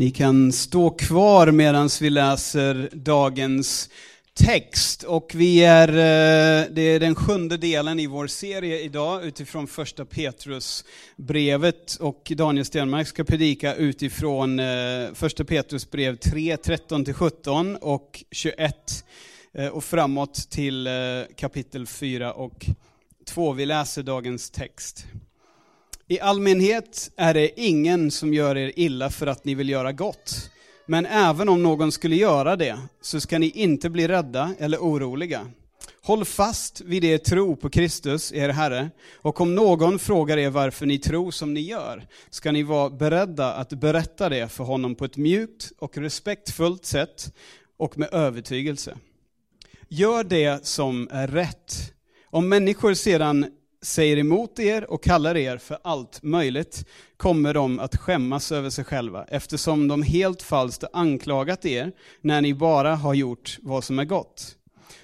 Ni 0.00 0.10
kan 0.10 0.52
stå 0.52 0.90
kvar 0.90 1.50
medan 1.50 1.88
vi 2.00 2.10
läser 2.10 2.88
dagens 2.92 3.90
text. 4.34 5.02
Och 5.02 5.32
vi 5.34 5.64
är, 5.64 5.88
eh, 5.88 6.66
det 6.70 6.82
är 6.82 7.00
den 7.00 7.14
sjunde 7.14 7.56
delen 7.56 8.00
i 8.00 8.06
vår 8.06 8.26
serie 8.26 8.80
idag 8.80 9.24
utifrån 9.24 9.66
första 9.66 10.04
Petrus 10.04 10.84
brevet 11.16 11.94
och 11.94 12.32
Daniel 12.36 12.64
Stenmark 12.64 13.08
ska 13.08 13.24
predika 13.24 13.74
utifrån 13.74 14.58
eh, 14.58 15.12
första 15.14 15.44
Petrus 15.44 15.90
brev 15.90 16.16
3, 16.16 16.56
13-17 16.56 17.76
och 17.76 18.24
21 18.30 19.04
eh, 19.54 19.66
och 19.66 19.84
framåt 19.84 20.34
till 20.50 20.88
kapitel 21.36 21.86
4 21.86 22.32
och 22.32 22.66
2. 23.26 23.52
Vi 23.52 23.66
läser 23.66 24.02
dagens 24.02 24.50
text. 24.50 25.06
I 26.10 26.20
allmänhet 26.20 27.10
är 27.16 27.34
det 27.34 27.60
ingen 27.60 28.10
som 28.10 28.34
gör 28.34 28.56
er 28.56 28.72
illa 28.76 29.10
för 29.10 29.26
att 29.26 29.44
ni 29.44 29.54
vill 29.54 29.68
göra 29.68 29.92
gott. 29.92 30.50
Men 30.86 31.06
även 31.06 31.48
om 31.48 31.62
någon 31.62 31.92
skulle 31.92 32.16
göra 32.16 32.56
det, 32.56 32.78
så 33.00 33.20
ska 33.20 33.38
ni 33.38 33.50
inte 33.50 33.90
bli 33.90 34.08
rädda 34.08 34.54
eller 34.58 34.78
oroliga. 34.78 35.46
Håll 36.02 36.24
fast 36.24 36.80
vid 36.80 37.04
er 37.04 37.18
tro 37.18 37.56
på 37.56 37.70
Kristus, 37.70 38.32
er 38.32 38.48
Herre, 38.48 38.90
och 39.16 39.40
om 39.40 39.54
någon 39.54 39.98
frågar 39.98 40.36
er 40.36 40.50
varför 40.50 40.86
ni 40.86 40.98
tror 40.98 41.30
som 41.30 41.54
ni 41.54 41.60
gör, 41.60 42.06
ska 42.30 42.52
ni 42.52 42.62
vara 42.62 42.90
beredda 42.90 43.52
att 43.52 43.70
berätta 43.70 44.28
det 44.28 44.48
för 44.48 44.64
honom 44.64 44.94
på 44.94 45.04
ett 45.04 45.16
mjukt 45.16 45.72
och 45.78 45.98
respektfullt 45.98 46.84
sätt 46.84 47.32
och 47.76 47.98
med 47.98 48.08
övertygelse. 48.14 48.96
Gör 49.88 50.24
det 50.24 50.66
som 50.66 51.08
är 51.12 51.28
rätt. 51.28 51.92
Om 52.30 52.48
människor 52.48 52.94
sedan 52.94 53.46
säger 53.82 54.16
emot 54.16 54.58
er 54.58 54.90
och 54.90 55.02
kallar 55.02 55.36
er 55.36 55.58
för 55.58 55.78
allt 55.82 56.22
möjligt, 56.22 56.84
kommer 57.16 57.54
de 57.54 57.78
att 57.78 57.96
skämmas 57.96 58.52
över 58.52 58.70
sig 58.70 58.84
själva, 58.84 59.24
eftersom 59.24 59.88
de 59.88 60.02
helt 60.02 60.42
falskt 60.42 60.84
anklagat 60.92 61.64
er, 61.64 61.92
när 62.20 62.40
ni 62.40 62.54
bara 62.54 62.94
har 62.96 63.14
gjort 63.14 63.58
vad 63.62 63.84
som 63.84 63.98
är 63.98 64.04
gott. 64.04 64.56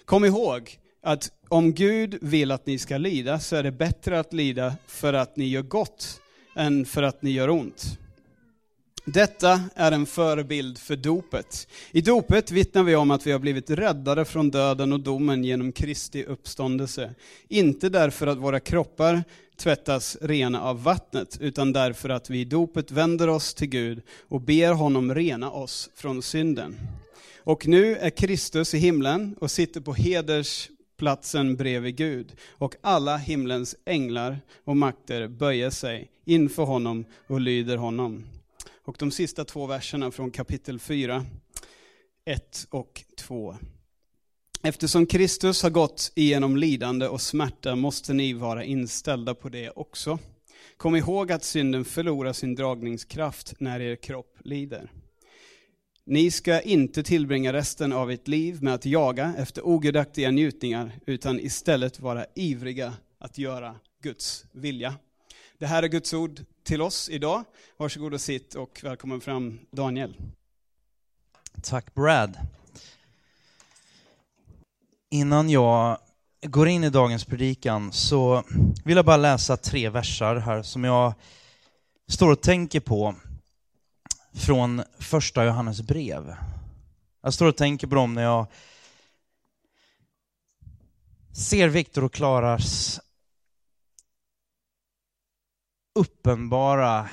Kom 0.05 0.25
ihåg 0.25 0.79
att 1.03 1.31
om 1.49 1.73
Gud 1.73 2.19
vill 2.21 2.51
att 2.51 2.67
ni 2.67 2.79
ska 2.79 2.99
lida, 2.99 3.39
så 3.41 3.57
är 3.57 3.63
det 3.63 3.73
bättre 3.73 4.21
att 4.21 4.33
lida 4.33 4.77
för 4.87 5.13
att 5.13 5.37
ni 5.37 5.49
gör 5.49 5.63
gott, 5.63 6.21
än 6.57 6.85
för 6.85 7.03
att 7.03 7.23
ni 7.23 7.31
gör 7.31 7.51
ont. 7.51 7.99
Detta 9.09 9.61
är 9.75 9.93
en 9.93 10.07
förebild 10.07 10.79
för 10.79 10.97
dopet. 10.97 11.69
I 11.93 12.01
dopet 12.01 12.51
vittnar 12.51 12.83
vi 12.83 12.97
om 12.97 13.11
att 13.11 13.27
vi 13.27 13.33
har 13.33 13.39
blivit 13.39 13.71
räddade 13.71 14.25
från 14.25 14.51
döden 14.51 14.93
och 14.93 15.01
domen 15.01 15.45
genom 15.45 15.73
Kristi 15.73 16.25
uppståndelse. 16.25 17.15
Inte 17.49 17.89
därför 17.89 18.27
att 18.27 18.39
våra 18.39 18.61
kroppar 18.61 19.25
tvättas 19.57 20.17
rena 20.21 20.63
av 20.63 20.83
vattnet, 20.83 21.39
utan 21.41 21.73
därför 21.73 22.09
att 22.09 22.31
vi 22.31 22.41
i 22.41 22.45
dopet 22.45 22.91
vänder 22.91 23.29
oss 23.29 23.55
till 23.55 23.69
Gud 23.69 24.03
och 24.29 24.41
ber 24.41 24.73
honom 24.73 25.15
rena 25.15 25.51
oss 25.51 25.91
från 25.95 26.23
synden. 26.23 26.77
Och 27.39 27.67
nu 27.67 27.97
är 27.97 28.11
Kristus 28.11 28.75
i 28.75 28.79
himlen 28.79 29.37
och 29.41 29.51
sitter 29.51 29.81
på 29.81 29.95
hedersplatsen 29.95 31.57
bredvid 31.57 31.97
Gud, 31.97 32.33
och 32.51 32.75
alla 32.81 33.17
himlens 33.17 33.77
änglar 33.85 34.41
och 34.65 34.77
makter 34.77 35.29
böjer 35.29 35.71
sig 35.71 36.11
inför 36.25 36.65
honom 36.65 37.05
och 37.27 37.41
lyder 37.41 37.77
honom. 37.77 38.25
Och 38.87 38.97
de 38.99 39.11
sista 39.11 39.45
två 39.45 39.67
verserna 39.67 40.11
från 40.11 40.31
kapitel 40.31 40.79
4, 40.79 41.25
1 42.25 42.67
och 42.71 43.05
2. 43.19 43.57
Eftersom 44.63 45.07
Kristus 45.07 45.63
har 45.63 45.71
gått 45.71 46.13
igenom 46.15 46.57
lidande 46.57 47.09
och 47.09 47.21
smärta 47.21 47.77
måste 47.77 48.13
ni 48.13 48.33
vara 48.33 48.65
inställda 48.65 49.35
på 49.35 49.49
det 49.49 49.71
också. 49.71 50.19
Kom 50.77 50.97
ihåg 50.97 51.33
att 51.33 51.45
synden 51.45 51.85
förlorar 51.85 52.33
sin 52.33 52.55
dragningskraft 52.55 53.55
när 53.59 53.81
er 53.81 53.97
kropp 53.97 54.37
lider. 54.45 54.91
Ni 56.05 56.31
ska 56.31 56.61
inte 56.61 57.03
tillbringa 57.03 57.53
resten 57.53 57.93
av 57.93 58.11
ert 58.11 58.29
liv 58.29 58.63
med 58.63 58.75
att 58.75 58.87
jaga 58.87 59.35
efter 59.39 59.67
ogudaktiga 59.67 60.31
njutningar, 60.31 60.93
utan 61.07 61.41
istället 61.41 62.01
vara 62.01 62.27
ivriga 62.35 62.95
att 63.19 63.39
göra 63.39 63.75
Guds 64.03 64.45
vilja. 64.53 64.95
Det 65.59 65.67
här 65.67 65.83
är 65.83 65.89
Guds 65.89 66.15
ord 66.15 66.45
till 66.63 66.83
oss 66.83 67.09
idag. 67.09 67.45
Varsågod 67.77 68.15
och 68.15 68.21
sitt 68.21 68.55
och 68.55 68.81
välkommen 68.83 69.21
fram 69.21 69.59
Daniel. 69.71 70.17
Tack 71.63 71.95
Brad. 71.95 72.39
Innan 75.11 75.51
jag 75.51 75.99
går 76.43 76.69
in 76.69 76.85
i 76.85 76.91
dagens 76.91 77.25
predikan 77.25 77.93
så 77.93 78.45
vill 78.85 78.97
jag 78.97 79.05
bara 79.05 79.17
läsa 79.17 79.57
tre 79.57 79.89
versar 79.89 80.37
här 80.37 80.63
som 80.63 80.85
jag 80.85 81.15
står 82.09 82.33
och 82.33 82.43
tänker 82.43 82.81
på 82.81 83.15
från 84.35 84.83
första 84.99 85.45
Johannes 85.45 85.83
brev. 85.83 86.35
Jag 87.23 87.35
står 87.35 87.47
och 87.47 87.57
tänker 87.57 87.87
på 87.87 87.95
dem 87.95 88.15
när 88.15 88.23
jag 88.23 88.47
ser 91.33 91.69
Viktor 91.69 92.05
och 92.05 92.13
Klaras 92.13 93.01
uppenbara 95.97 97.11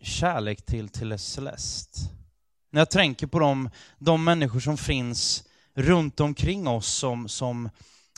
kärlek 0.00 0.66
till, 0.66 0.88
till 0.88 1.18
Celeste. 1.18 2.00
När 2.70 2.80
jag 2.80 2.90
tänker 2.90 3.26
på 3.26 3.38
de, 3.38 3.70
de 3.98 4.24
människor 4.24 4.60
som 4.60 4.76
finns 4.76 5.44
runt 5.74 6.20
omkring 6.20 6.68
oss 6.68 6.88
som, 6.88 7.28
som 7.28 7.70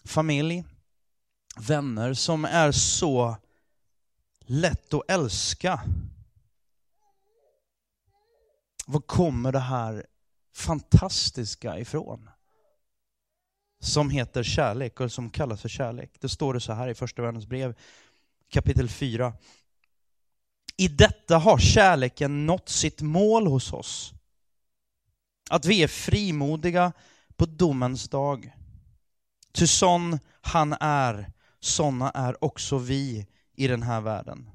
familj, 0.05 0.65
vänner, 1.57 2.15
som 2.15 2.45
är 2.45 2.73
så 2.73 3.37
lätt 4.41 4.95
att 4.95 5.11
älska. 5.11 5.81
Var 8.87 9.01
kommer 9.01 9.53
det 9.53 9.59
här 9.59 10.07
fantastiska 10.55 11.79
ifrån? 11.79 12.31
Som 13.81 14.11
heter 14.11 14.43
kärlek 14.43 15.01
och 15.01 15.13
som 15.13 15.31
kallas 15.31 15.63
för 15.63 15.69
kärlek. 15.69 16.11
Det 16.21 16.29
står 16.29 16.55
det 16.55 16.61
så 16.61 16.73
här 16.73 16.89
i 16.89 16.95
första 16.95 17.23
världens 17.23 17.47
brev 17.47 17.75
kapitel 18.51 18.89
4. 18.89 19.33
I 20.81 20.89
detta 20.89 21.39
har 21.39 21.59
kärleken 21.59 22.47
nått 22.47 22.69
sitt 22.69 23.01
mål 23.01 23.47
hos 23.47 23.73
oss. 23.73 24.13
Att 25.51 25.65
vi 25.65 25.83
är 25.83 25.89
frimodiga 25.89 26.93
på 27.37 27.47
domens 27.47 28.09
dag. 28.09 28.53
Ty 29.53 29.67
sån 29.67 30.19
han 30.41 30.77
är, 30.81 31.33
såna 31.61 32.11
är 32.11 32.45
också 32.45 32.79
vi 32.79 33.27
i 33.57 33.67
den 33.67 33.83
här 33.83 34.01
världen. 34.01 34.51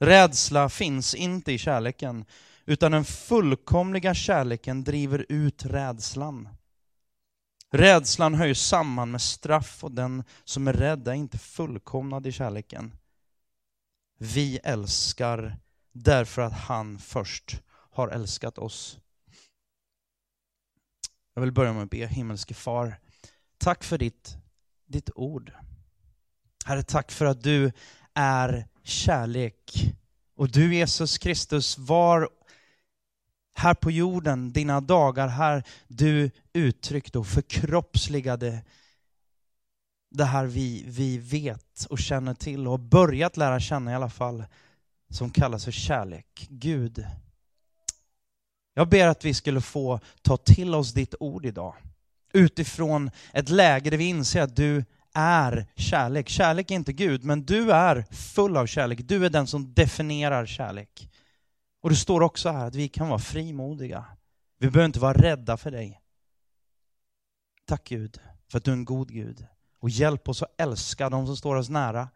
Rädsla 0.00 0.68
finns 0.68 1.14
inte 1.14 1.52
i 1.52 1.58
kärleken, 1.58 2.24
utan 2.64 2.92
den 2.92 3.04
fullkomliga 3.04 4.14
kärleken 4.14 4.84
driver 4.84 5.26
ut 5.28 5.64
rädslan. 5.64 6.48
Rädslan 7.72 8.34
hör 8.34 8.46
ju 8.46 8.54
samman 8.54 9.10
med 9.10 9.22
straff 9.22 9.84
och 9.84 9.92
den 9.92 10.24
som 10.44 10.68
är 10.68 10.72
rädd 10.72 11.08
är 11.08 11.12
inte 11.12 11.38
fullkomnad 11.38 12.26
i 12.26 12.32
kärleken. 12.32 12.92
Vi 14.22 14.58
älskar 14.62 15.56
därför 15.92 16.42
att 16.42 16.52
han 16.52 16.98
först 16.98 17.62
har 17.68 18.08
älskat 18.08 18.58
oss. 18.58 18.98
Jag 21.34 21.42
vill 21.42 21.52
börja 21.52 21.72
med 21.72 21.82
att 21.82 21.90
be, 21.90 22.06
himmelske 22.06 22.54
far, 22.54 23.00
tack 23.58 23.84
för 23.84 23.98
ditt, 23.98 24.36
ditt 24.86 25.10
ord. 25.14 25.52
Herre, 26.64 26.82
tack 26.82 27.12
för 27.12 27.24
att 27.24 27.42
du 27.42 27.72
är 28.14 28.68
kärlek. 28.82 29.94
Och 30.34 30.50
du 30.50 30.74
Jesus 30.74 31.18
Kristus 31.18 31.78
var 31.78 32.28
här 33.54 33.74
på 33.74 33.90
jorden, 33.90 34.52
dina 34.52 34.80
dagar 34.80 35.28
här, 35.28 35.64
du 35.88 36.30
uttryckte 36.52 37.18
och 37.18 37.26
förkroppsligade 37.26 38.62
det 40.10 40.24
här 40.24 40.46
vi, 40.46 40.84
vi 40.86 41.18
vet 41.18 41.86
och 41.90 41.98
känner 41.98 42.34
till 42.34 42.66
och 42.66 42.70
har 42.70 42.78
börjat 42.78 43.36
lära 43.36 43.60
känna 43.60 43.90
i 43.90 43.94
alla 43.94 44.10
fall, 44.10 44.44
som 45.10 45.30
kallas 45.30 45.64
för 45.64 45.72
kärlek. 45.72 46.46
Gud, 46.50 47.06
jag 48.74 48.88
ber 48.88 49.06
att 49.06 49.24
vi 49.24 49.34
skulle 49.34 49.60
få 49.60 50.00
ta 50.22 50.36
till 50.36 50.74
oss 50.74 50.92
ditt 50.92 51.14
ord 51.20 51.46
idag. 51.46 51.74
Utifrån 52.32 53.10
ett 53.32 53.48
läge 53.48 53.90
där 53.90 53.96
vi 53.96 54.04
inser 54.04 54.42
att 54.42 54.56
du 54.56 54.84
är 55.14 55.66
kärlek. 55.74 56.28
Kärlek 56.28 56.70
är 56.70 56.74
inte 56.74 56.92
Gud, 56.92 57.24
men 57.24 57.44
du 57.44 57.72
är 57.72 58.02
full 58.10 58.56
av 58.56 58.66
kärlek. 58.66 59.00
Du 59.02 59.26
är 59.26 59.30
den 59.30 59.46
som 59.46 59.74
definierar 59.74 60.46
kärlek. 60.46 61.10
Och 61.82 61.90
det 61.90 61.96
står 61.96 62.20
också 62.20 62.50
här 62.50 62.66
att 62.66 62.74
vi 62.74 62.88
kan 62.88 63.08
vara 63.08 63.18
frimodiga. 63.18 64.04
Vi 64.58 64.70
behöver 64.70 64.86
inte 64.86 65.00
vara 65.00 65.22
rädda 65.22 65.56
för 65.56 65.70
dig. 65.70 66.00
Tack 67.64 67.88
Gud, 67.88 68.20
för 68.48 68.58
att 68.58 68.64
du 68.64 68.70
är 68.70 68.76
en 68.76 68.84
god 68.84 69.12
Gud. 69.12 69.46
Och 69.80 69.90
hjälp 69.90 70.28
oss 70.28 70.42
att 70.42 70.60
älska 70.60 71.10
de 71.10 71.26
som 71.26 71.36
står 71.36 71.56
oss 71.56 71.68
nära. 71.68 72.08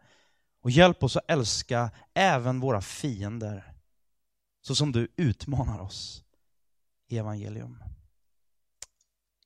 Och 0.60 0.70
hjälp 0.70 1.02
oss 1.02 1.16
att 1.16 1.30
älska 1.30 1.90
även 2.14 2.60
våra 2.60 2.80
fiender. 2.80 3.72
Så 4.60 4.74
som 4.74 4.92
du 4.92 5.08
utmanar 5.16 5.78
oss 5.78 6.24
i 7.08 7.18
evangelium. 7.18 7.82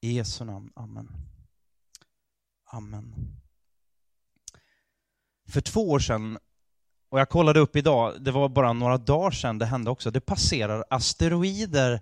I 0.01 0.13
Jesu 0.13 0.45
namn. 0.45 0.73
Amen. 0.77 1.09
Amen. 2.65 3.15
För 5.49 5.61
två 5.61 5.91
år 5.91 5.99
sedan 5.99 6.39
och 7.11 7.21
jag 7.21 7.29
kollade 7.29 7.61
upp 7.61 7.77
idag, 7.77 8.23
det 8.23 8.31
var 8.31 8.49
bara 8.49 8.73
några 8.73 8.99
dagar 8.99 9.31
sedan 9.31 9.59
det 9.59 9.67
hände 9.67 9.91
också, 9.91 10.11
det 10.11 10.21
passerar 10.21 10.85
asteroider 10.91 12.01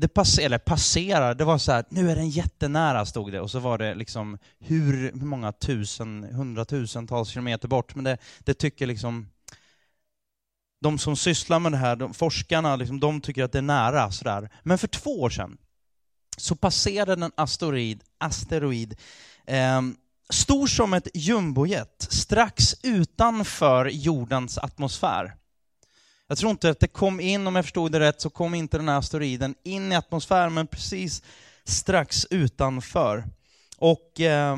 det 0.00 0.08
passer, 0.08 0.42
eller 0.42 0.58
passerar, 0.58 1.34
det 1.34 1.44
var 1.44 1.58
så 1.58 1.72
här, 1.72 1.84
nu 1.88 2.10
är 2.10 2.16
den 2.16 2.30
jättenära 2.30 3.06
stod 3.06 3.32
det, 3.32 3.40
och 3.40 3.50
så 3.50 3.58
var 3.58 3.78
det 3.78 3.94
liksom 3.94 4.38
hur, 4.58 5.12
hur 5.12 5.26
många 5.26 5.52
tusen, 5.52 6.24
hundratusentals 6.24 7.28
kilometer 7.28 7.68
bort, 7.68 7.94
men 7.94 8.04
det, 8.04 8.18
det 8.38 8.54
tycker 8.54 8.86
liksom 8.86 9.26
de 10.80 10.98
som 10.98 11.16
sysslar 11.16 11.58
med 11.58 11.72
det 11.72 11.78
här, 11.78 11.96
de, 11.96 12.14
forskarna, 12.14 12.76
liksom, 12.76 13.00
de 13.00 13.20
tycker 13.20 13.44
att 13.44 13.52
det 13.52 13.58
är 13.58 13.62
nära. 13.62 14.10
Sådär. 14.10 14.50
Men 14.62 14.78
för 14.78 14.88
två 14.88 15.20
år 15.20 15.30
sedan 15.30 15.58
så 16.36 16.56
passerade 16.56 17.24
en 17.24 17.32
asteroid, 17.34 18.02
asteroid 18.18 18.96
eh, 19.46 19.82
stor 20.30 20.66
som 20.66 20.94
ett 20.94 21.08
jumbojet, 21.14 22.06
strax 22.10 22.74
utanför 22.82 23.86
jordens 23.86 24.58
atmosfär. 24.58 25.39
Jag 26.30 26.38
tror 26.38 26.50
inte 26.50 26.70
att 26.70 26.80
det 26.80 26.88
kom 26.88 27.20
in, 27.20 27.46
om 27.46 27.56
jag 27.56 27.64
förstod 27.64 27.92
det 27.92 28.00
rätt, 28.00 28.20
så 28.20 28.30
kom 28.30 28.54
inte 28.54 28.76
den 28.76 28.88
här 28.88 28.98
asteroiden 28.98 29.54
in 29.62 29.92
i 29.92 29.96
atmosfären, 29.96 30.54
men 30.54 30.66
precis 30.66 31.22
strax 31.64 32.26
utanför. 32.30 33.24
Och 33.78 34.20
eh, 34.20 34.56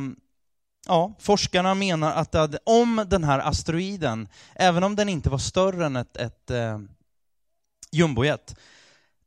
ja, 0.86 1.12
forskarna 1.18 1.74
menar 1.74 2.12
att 2.12 2.34
hade, 2.34 2.58
om 2.64 3.06
den 3.08 3.24
här 3.24 3.38
asteroiden, 3.38 4.28
även 4.54 4.84
om 4.84 4.96
den 4.96 5.08
inte 5.08 5.30
var 5.30 5.38
större 5.38 5.86
än 5.86 5.96
ett, 5.96 6.16
ett 6.16 6.50
eh, 6.50 6.78
jumbojet, 7.92 8.56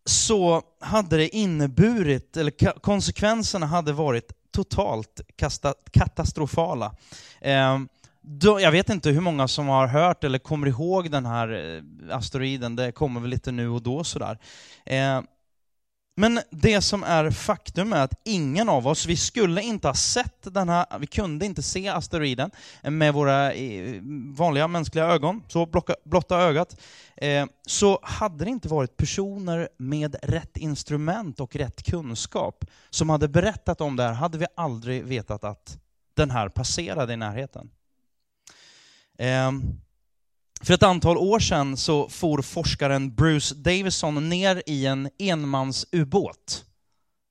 så 0.06 0.62
hade 0.80 1.18
det 1.18 1.36
inneburit, 1.36 2.38
eller 2.38 2.80
konsekvenserna 2.80 3.66
hade 3.66 3.94
varit 3.94 4.32
totalt 4.52 5.22
katastrofala. 5.92 6.96
Eh, 7.42 7.80
då, 8.28 8.60
jag 8.60 8.72
vet 8.72 8.90
inte 8.90 9.10
hur 9.10 9.22
många 9.22 9.48
som 9.48 9.68
har 9.68 9.88
hört 9.88 10.24
eller 10.24 10.40
kommer 10.40 10.68
ihåg 10.68 11.12
den 11.12 11.26
här 11.26 11.76
eh, 12.10 12.18
asteroiden, 12.18 12.76
det 12.76 12.92
kommer 12.92 13.22
väl 13.22 13.30
lite 13.30 13.52
nu 13.52 13.70
och 13.70 13.82
då 13.82 14.04
sådär. 14.04 14.40
Eh, 14.86 15.22
men 16.18 16.40
det 16.50 16.82
som 16.82 17.04
är 17.04 17.32
faktum 17.32 17.94
är 17.94 18.02
att 18.02 18.22
ingen 18.24 18.70
av 18.70 18.88
oss, 18.88 19.06
vi 19.06 19.16
skulle 19.16 19.62
inte 19.62 19.88
ha 19.88 19.94
sett 19.94 20.54
den 20.54 20.70
här, 20.70 21.00
vi 21.00 21.08
kunde 21.08 21.46
inte 21.46 21.62
se 21.62 21.88
asteroiden 21.88 22.52
med 22.84 23.14
våra 23.14 23.54
eh, 23.54 24.02
vanliga 24.36 24.68
mänskliga 24.68 25.06
ögon, 25.06 25.44
så 25.48 25.68
blotta 26.06 26.38
ögat. 26.38 26.82
Eh, 27.18 27.46
så 27.66 28.00
hade 28.04 28.46
det 28.46 28.52
inte 28.52 28.68
varit 28.68 28.98
personer 28.98 29.70
med 29.78 30.16
rätt 30.22 30.58
instrument 30.58 31.40
och 31.40 31.56
rätt 31.56 31.84
kunskap 31.84 32.66
som 32.90 33.10
hade 33.10 33.28
berättat 33.28 33.82
om 33.82 33.96
det 33.96 34.04
här, 34.04 34.14
hade 34.14 34.38
vi 34.38 34.46
aldrig 34.56 35.04
vetat 35.04 35.44
att 35.44 35.78
den 36.14 36.32
här 36.32 36.50
passerade 36.50 37.14
i 37.14 37.18
närheten. 37.18 37.70
Ehm, 39.18 39.64
för 40.62 40.74
ett 40.74 40.84
antal 40.84 41.18
år 41.18 41.40
sedan 41.40 41.78
så 41.78 42.10
for 42.10 42.42
forskaren 42.42 43.16
Bruce 43.16 43.56
Davison 43.56 44.30
ner 44.30 44.64
i 44.66 44.86
en 44.86 45.10
enmansubåt. 45.20 46.66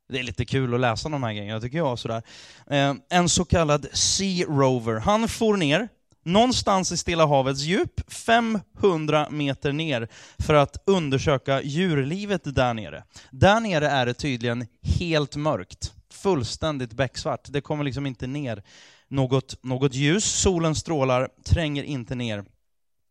Det 0.08 0.18
är 0.18 0.22
lite 0.22 0.44
kul 0.44 0.74
att 0.74 0.80
läsa 0.80 1.08
de 1.08 1.22
här 1.22 1.32
grejerna, 1.32 1.60
tycker 1.60 1.78
jag. 1.78 1.98
Sådär. 1.98 2.22
Ehm, 2.70 3.00
en 3.10 3.28
så 3.28 3.44
kallad 3.44 3.86
Sea 3.92 4.46
Rover. 4.46 5.00
Han 5.00 5.28
for 5.28 5.56
ner, 5.56 5.88
någonstans 6.24 6.92
i 6.92 6.96
Stilla 6.96 7.26
havets 7.26 7.62
djup, 7.62 8.12
500 8.12 9.28
meter 9.30 9.72
ner, 9.72 10.08
för 10.38 10.54
att 10.54 10.76
undersöka 10.86 11.62
djurlivet 11.62 12.54
där 12.54 12.74
nere. 12.74 13.04
Där 13.30 13.60
nere 13.60 13.88
är 13.88 14.06
det 14.06 14.14
tydligen 14.14 14.66
helt 14.82 15.36
mörkt, 15.36 15.92
fullständigt 16.10 16.92
becksvart. 16.92 17.48
Det 17.48 17.60
kommer 17.60 17.84
liksom 17.84 18.06
inte 18.06 18.26
ner 18.26 18.62
något, 19.08 19.62
något 19.62 19.94
ljus, 19.94 20.24
solen 20.24 20.74
strålar, 20.74 21.28
tränger 21.44 21.82
inte 21.82 22.14
ner 22.14 22.44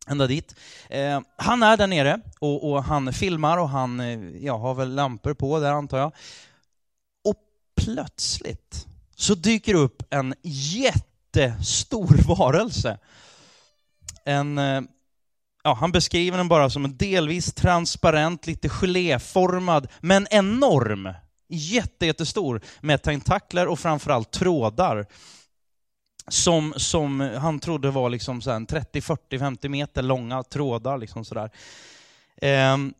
ända 0.08 0.28
dit. 0.28 0.56
Eh, 0.90 1.22
han 1.38 1.64
är 1.64 1.78
där 1.78 1.88
nere 1.88 2.20
och, 2.40 2.72
och, 2.72 2.84
han 2.84 3.14
filmar 3.14 3.58
och 3.58 3.70
han 3.70 4.00
eh, 4.00 4.20
ja, 4.46 4.58
har 4.58 4.74
väl 4.74 4.96
lampor 4.96 5.34
på 5.34 5.60
där 5.60 5.72
antar 5.72 5.98
jag. 5.98 6.12
Och 7.24 7.36
plötsligt 7.76 8.88
så 9.16 9.36
dyker 9.36 9.74
upp 9.74 10.04
en 10.10 10.36
jättestor 10.44 12.28
varelse. 12.38 12.98
En, 14.26 14.58
eh, 14.58 14.82
ja, 15.64 15.74
han 15.74 15.92
beskriver 15.92 16.38
den 16.38 16.48
bara 16.48 16.70
som 16.70 16.86
en 16.86 16.98
delvis 16.98 17.54
transparent, 17.54 18.48
lite 18.48 18.70
geléformad, 18.70 19.88
men 20.00 20.28
enorm. 20.30 21.14
Jätte, 21.48 22.06
jättestor 22.06 22.62
med 22.82 23.02
tentakler 23.02 23.68
och 23.68 23.80
framförallt 23.80 24.32
trådar 24.32 25.06
som, 26.28 26.74
som 26.78 27.20
han 27.20 27.60
trodde 27.60 27.92
var 27.92 28.10
liksom 28.10 28.42
30, 28.70 29.02
40, 29.02 29.40
50 29.40 29.70
meter 29.70 30.02
långa 30.02 30.44
trådar. 30.44 30.98
Liksom 30.98 31.26
sådär. 31.26 31.50
Ehm, 32.42 32.94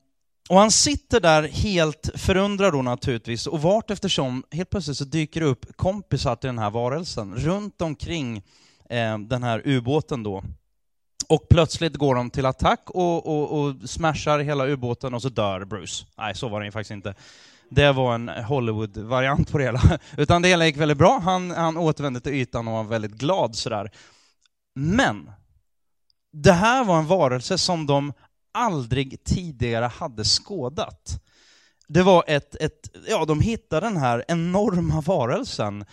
och 0.50 0.58
han 0.58 0.72
sitter 0.72 1.20
där 1.20 1.44
helt 1.44 2.10
förundrad 2.16 2.74
då 2.74 2.82
naturligtvis, 2.82 3.48
och 3.48 3.62
vart 3.62 3.92
eftersom 3.92 4.44
helt 4.52 4.70
plötsligt 4.70 4.98
så 4.98 5.04
dyker 5.04 5.40
det 5.40 5.46
upp 5.46 5.78
kompisar 5.78 6.36
till 6.36 6.48
den 6.48 6.60
här 6.60 6.70
varelsen 6.70 7.36
runt 7.36 7.82
omkring 7.82 8.38
eh, 8.90 9.18
den 9.18 9.44
här 9.44 9.62
ubåten 9.66 10.24
då. 10.24 10.44
Och 11.28 11.50
plötsligt 11.50 11.96
går 11.96 12.16
de 12.16 12.30
till 12.30 12.46
attack 12.46 12.90
och, 12.90 13.28
och, 13.28 13.60
och 13.60 13.90
smashar 13.90 14.40
hela 14.40 14.68
ubåten 14.68 15.14
och 15.14 15.22
så 15.22 15.30
dör 15.30 15.66
Bruce. 15.66 16.06
Nej, 16.18 16.36
så 16.36 16.50
var 16.50 16.62
det 16.62 16.72
faktiskt 16.72 16.92
inte 16.92 17.16
det 17.74 17.92
var 17.92 18.16
en 18.16 18.30
Hollywood-variant 18.30 19.52
på 19.52 19.58
det 19.58 19.64
hela. 19.64 20.00
Utan 20.18 20.42
det 20.42 20.48
hela 20.48 20.66
gick 20.66 20.78
väldigt 20.78 20.98
bra, 20.98 21.20
han, 21.24 21.52
han 21.52 21.78
återvände 21.78 22.20
till 22.20 22.34
ytan 22.34 22.68
och 22.68 22.74
var 22.74 22.84
väldigt 22.84 23.12
glad 23.14 23.56
sådär. 23.56 23.92
Men, 24.76 25.32
det 26.32 26.52
här 26.52 26.84
var 26.84 26.98
en 26.98 27.08
varelse 27.08 27.58
som 27.58 27.86
de 27.86 28.14
aldrig 28.52 29.24
tidigare 29.24 29.86
hade 29.86 30.24
skådat. 30.24 31.24
Det 31.88 32.04
var 32.04 32.24
ett, 32.28 32.56
ett 32.56 32.90
ja 33.08 33.26
de 33.26 33.42
hittade 33.42 33.88
den 33.88 33.98
här 33.98 34.26
enorma 34.28 35.02
varelsen 35.02 35.86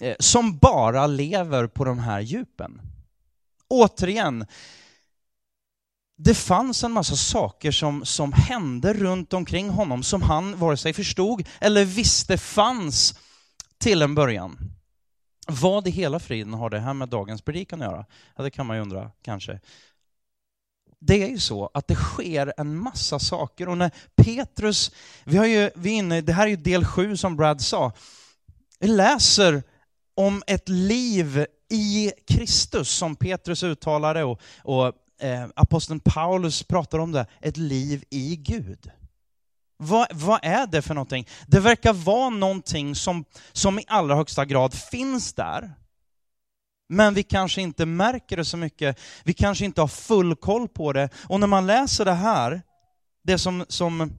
eh, 0.00 0.16
som 0.18 0.58
bara 0.58 1.06
lever 1.06 1.66
på 1.66 1.84
de 1.84 1.98
här 1.98 2.20
djupen. 2.20 2.80
Återigen, 3.68 4.46
det 6.24 6.34
fanns 6.34 6.84
en 6.84 6.92
massa 6.92 7.16
saker 7.16 7.70
som, 7.70 8.04
som 8.04 8.32
hände 8.32 8.92
runt 8.92 9.32
omkring 9.32 9.68
honom 9.68 10.02
som 10.02 10.22
han 10.22 10.58
vare 10.58 10.76
sig 10.76 10.92
förstod 10.92 11.48
eller 11.60 11.84
visste 11.84 12.38
fanns 12.38 13.18
till 13.78 14.02
en 14.02 14.14
början. 14.14 14.58
Vad 15.46 15.88
i 15.88 15.90
hela 15.90 16.20
friden 16.20 16.54
har 16.54 16.70
det 16.70 16.80
här 16.80 16.94
med 16.94 17.08
dagens 17.08 17.42
predikan 17.42 17.82
att 17.82 17.90
göra? 17.90 18.06
Ja, 18.36 18.42
det 18.42 18.50
kan 18.50 18.66
man 18.66 18.76
ju 18.76 18.82
undra, 18.82 19.10
kanske. 19.22 19.60
Det 21.00 21.22
är 21.22 21.28
ju 21.28 21.38
så 21.38 21.70
att 21.74 21.88
det 21.88 21.94
sker 21.94 22.52
en 22.56 22.76
massa 22.76 23.18
saker 23.18 23.68
och 23.68 23.78
när 23.78 23.90
Petrus, 24.16 24.92
vi 25.24 25.36
har 25.36 25.46
ju, 25.46 25.70
vi 25.74 25.90
inne, 25.90 26.20
det 26.20 26.32
här 26.32 26.46
är 26.46 26.50
ju 26.50 26.56
del 26.56 26.84
sju 26.84 27.16
som 27.16 27.36
Brad 27.36 27.60
sa, 27.60 27.92
vi 28.80 28.88
läser 28.88 29.62
om 30.14 30.42
ett 30.46 30.68
liv 30.68 31.46
i 31.68 32.12
Kristus 32.26 32.88
som 32.88 33.16
Petrus 33.16 33.62
uttalade 33.62 34.24
och, 34.24 34.40
och 34.62 34.94
eh, 35.22 35.46
aposteln 35.56 36.00
Paulus 36.00 36.62
pratar 36.62 36.98
om 36.98 37.12
det, 37.12 37.26
ett 37.40 37.56
liv 37.56 38.04
i 38.10 38.36
Gud. 38.36 38.90
Vad, 39.76 40.06
vad, 40.10 40.40
är 40.42 40.66
det 40.66 40.82
för 40.82 40.94
någonting? 40.94 41.28
Det 41.46 41.60
verkar 41.60 41.92
vara 41.92 42.30
någonting 42.30 42.94
som, 42.94 43.24
som 43.52 43.78
i 43.78 43.84
allra 43.88 44.14
högsta 44.14 44.44
grad 44.44 44.74
finns 44.74 45.32
där. 45.32 45.74
Men 46.88 47.14
vi 47.14 47.22
kanske 47.22 47.62
inte 47.62 47.86
märker 47.86 48.36
det 48.36 48.44
så 48.44 48.56
mycket, 48.56 49.00
vi 49.24 49.32
kanske 49.32 49.64
inte 49.64 49.80
har 49.80 49.88
full 49.88 50.36
koll 50.36 50.68
på 50.68 50.92
det. 50.92 51.08
Och 51.28 51.40
när 51.40 51.46
man 51.46 51.66
läser 51.66 52.04
det 52.04 52.12
här, 52.12 52.62
det 53.24 53.38
som, 53.38 53.64
som 53.68 54.18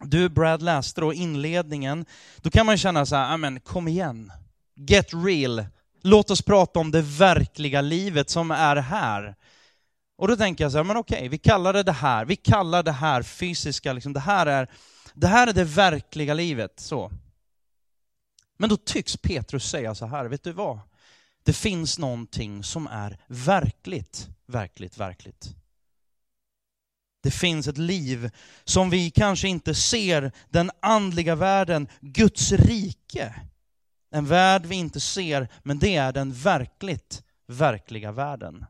du 0.00 0.28
Brad 0.28 0.62
läste 0.62 1.00
då, 1.00 1.12
inledningen, 1.12 2.06
då 2.36 2.50
kan 2.50 2.66
man 2.66 2.78
känna 2.78 3.06
så 3.06 3.16
här, 3.16 3.34
ah, 3.34 3.36
men 3.36 3.60
kom 3.60 3.88
igen, 3.88 4.32
get 4.76 5.08
real, 5.24 5.66
låt 6.02 6.30
oss 6.30 6.42
prata 6.42 6.80
om 6.80 6.90
det 6.90 7.02
verkliga 7.02 7.80
livet 7.80 8.30
som 8.30 8.50
är 8.50 8.76
här. 8.76 9.34
Och 10.16 10.28
då 10.28 10.36
tänker 10.36 10.64
jag 10.64 10.72
så 10.72 10.78
här, 10.78 10.84
men 10.84 10.96
okej, 10.96 11.28
vi 11.28 11.38
kallar 11.38 11.72
det 11.72 11.82
det 11.82 11.92
här, 11.92 12.24
vi 12.24 12.36
kallar 12.36 12.82
det 12.82 12.92
här 12.92 13.22
fysiska, 13.22 13.92
liksom, 13.92 14.12
det, 14.12 14.20
här 14.20 14.46
är, 14.46 14.70
det 15.14 15.26
här 15.26 15.46
är 15.46 15.52
det 15.52 15.64
verkliga 15.64 16.34
livet. 16.34 16.80
så. 16.80 17.10
Men 18.56 18.68
då 18.68 18.76
tycks 18.76 19.16
Petrus 19.16 19.70
säga 19.70 19.94
så 19.94 20.06
här, 20.06 20.24
vet 20.24 20.44
du 20.44 20.52
vad? 20.52 20.80
Det 21.42 21.52
finns 21.52 21.98
någonting 21.98 22.64
som 22.64 22.86
är 22.86 23.18
verkligt, 23.26 24.28
verkligt, 24.46 24.98
verkligt. 24.98 25.54
Det 27.22 27.30
finns 27.30 27.68
ett 27.68 27.78
liv 27.78 28.30
som 28.64 28.90
vi 28.90 29.10
kanske 29.10 29.48
inte 29.48 29.74
ser, 29.74 30.32
den 30.48 30.70
andliga 30.80 31.34
världen, 31.34 31.88
Guds 32.00 32.52
rike. 32.52 33.34
En 34.10 34.26
värld 34.26 34.66
vi 34.66 34.76
inte 34.76 35.00
ser, 35.00 35.48
men 35.62 35.78
det 35.78 35.96
är 35.96 36.12
den 36.12 36.32
verkligt, 36.32 37.22
verkliga 37.46 38.12
världen. 38.12 38.66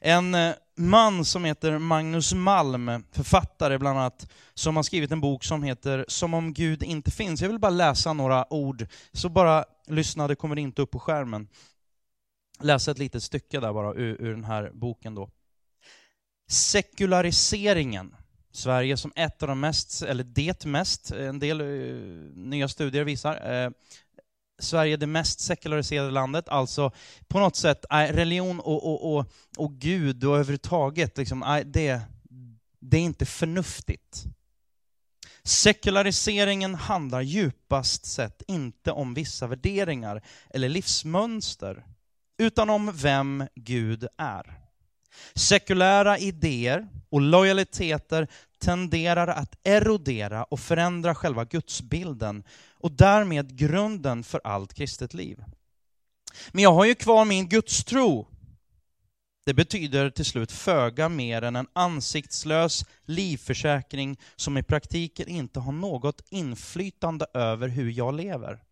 En 0.00 0.34
eh, 0.34 0.54
man 0.76 1.24
som 1.24 1.44
heter 1.44 1.78
Magnus 1.78 2.34
Malm, 2.34 3.04
författare 3.12 3.78
bland 3.78 3.98
annat, 3.98 4.30
som 4.54 4.76
har 4.76 4.82
skrivit 4.82 5.10
en 5.10 5.20
bok 5.20 5.44
som 5.44 5.62
heter 5.62 6.04
Som 6.08 6.34
om 6.34 6.52
Gud 6.52 6.82
inte 6.82 7.10
finns. 7.10 7.40
Jag 7.40 7.48
vill 7.48 7.58
bara 7.58 7.70
läsa 7.70 8.12
några 8.12 8.52
ord, 8.52 8.86
så 9.12 9.28
bara 9.28 9.64
lyssna, 9.86 10.28
det 10.28 10.34
kommer 10.34 10.58
inte 10.58 10.82
upp 10.82 10.90
på 10.90 10.98
skärmen. 10.98 11.48
Läsa 12.60 12.90
ett 12.90 12.98
litet 12.98 13.22
stycke 13.22 13.60
där 13.60 13.72
bara 13.72 13.94
ur, 13.94 14.22
ur 14.22 14.30
den 14.30 14.44
här 14.44 14.70
boken 14.74 15.14
då. 15.14 15.30
sekulariseringen. 16.48 18.16
Sverige 18.54 18.96
som 18.96 19.12
ett 19.16 19.42
av 19.42 19.48
de 19.48 19.60
mest, 19.60 20.02
eller 20.02 20.24
det 20.24 20.64
mest, 20.64 21.10
en 21.10 21.38
del 21.38 21.60
uh, 21.60 22.36
nya 22.36 22.68
studier 22.68 23.04
visar, 23.04 23.64
uh, 23.64 23.70
Sverige 24.62 24.96
det 24.96 25.06
mest 25.06 25.40
sekulariserade 25.40 26.10
landet, 26.10 26.48
alltså 26.48 26.92
på 27.28 27.38
något 27.38 27.56
sätt 27.56 27.84
eh, 27.90 27.96
religion 27.96 28.60
och, 28.60 28.86
och, 28.86 29.16
och, 29.16 29.32
och 29.56 29.72
Gud 29.72 30.24
och 30.24 30.34
överhuvudtaget, 30.34 31.18
liksom, 31.18 31.42
eh, 31.42 31.56
det, 31.66 32.00
det 32.80 32.96
är 32.96 33.00
inte 33.00 33.26
förnuftigt. 33.26 34.24
Sekulariseringen 35.44 36.74
handlar 36.74 37.20
djupast 37.20 38.06
sett 38.06 38.42
inte 38.48 38.92
om 38.92 39.14
vissa 39.14 39.46
värderingar 39.46 40.22
eller 40.50 40.68
livsmönster, 40.68 41.84
utan 42.38 42.70
om 42.70 42.92
vem 42.94 43.44
Gud 43.54 44.06
är. 44.18 44.58
Sekulära 45.34 46.18
idéer 46.18 46.88
och 47.10 47.20
lojaliteter 47.20 48.28
tenderar 48.58 49.28
att 49.28 49.56
erodera 49.64 50.44
och 50.44 50.60
förändra 50.60 51.14
själva 51.14 51.44
gudsbilden 51.44 52.44
och 52.82 52.92
därmed 52.92 53.56
grunden 53.56 54.24
för 54.24 54.40
allt 54.44 54.74
kristet 54.74 55.14
liv. 55.14 55.44
Men 56.52 56.62
jag 56.62 56.72
har 56.72 56.84
ju 56.84 56.94
kvar 56.94 57.24
min 57.24 57.48
gudstro. 57.48 58.26
Det 59.44 59.54
betyder 59.54 60.10
till 60.10 60.24
slut 60.24 60.52
föga 60.52 61.08
mer 61.08 61.42
än 61.42 61.56
en 61.56 61.66
ansiktslös 61.72 62.84
livförsäkring 63.04 64.18
som 64.36 64.58
i 64.58 64.62
praktiken 64.62 65.28
inte 65.28 65.60
har 65.60 65.72
något 65.72 66.22
inflytande 66.30 67.26
över 67.34 67.68
hur 67.68 67.90
jag 67.90 68.14
lever. 68.14 68.62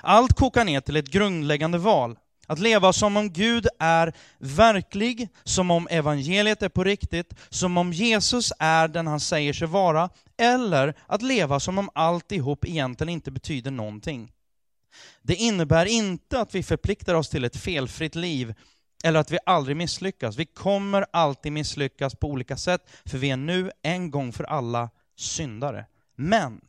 Allt 0.00 0.32
kokar 0.32 0.64
ner 0.64 0.80
till 0.80 0.96
ett 0.96 1.10
grundläggande 1.10 1.78
val. 1.78 2.18
Att 2.46 2.58
leva 2.58 2.92
som 2.92 3.16
om 3.16 3.32
Gud 3.32 3.66
är 3.78 4.12
verklig, 4.38 5.28
som 5.44 5.70
om 5.70 5.88
evangeliet 5.90 6.62
är 6.62 6.68
på 6.68 6.84
riktigt, 6.84 7.34
som 7.48 7.76
om 7.76 7.92
Jesus 7.92 8.52
är 8.58 8.88
den 8.88 9.06
han 9.06 9.20
säger 9.20 9.52
sig 9.52 9.68
vara, 9.68 10.10
eller 10.36 10.94
att 11.06 11.22
leva 11.22 11.60
som 11.60 11.78
om 11.78 11.90
alltihop 11.94 12.64
egentligen 12.64 13.12
inte 13.12 13.30
betyder 13.30 13.70
någonting. 13.70 14.32
Det 15.22 15.34
innebär 15.34 15.86
inte 15.86 16.40
att 16.40 16.54
vi 16.54 16.62
förpliktar 16.62 17.14
oss 17.14 17.28
till 17.28 17.44
ett 17.44 17.56
felfritt 17.56 18.14
liv, 18.14 18.54
eller 19.04 19.20
att 19.20 19.30
vi 19.30 19.38
aldrig 19.46 19.76
misslyckas. 19.76 20.36
Vi 20.36 20.46
kommer 20.46 21.06
alltid 21.10 21.52
misslyckas 21.52 22.14
på 22.14 22.28
olika 22.28 22.56
sätt, 22.56 22.88
för 23.04 23.18
vi 23.18 23.30
är 23.30 23.36
nu 23.36 23.70
en 23.82 24.10
gång 24.10 24.32
för 24.32 24.44
alla 24.44 24.90
syndare. 25.16 25.86
Men 26.16 26.60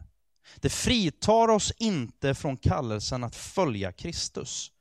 det 0.55 0.69
fritar 0.69 1.48
oss 1.48 1.74
inte 1.77 2.36
från 2.36 2.57
kallelsen 2.57 3.24
att 3.24 3.36
följa 3.36 3.91
Kristus. 3.91 4.72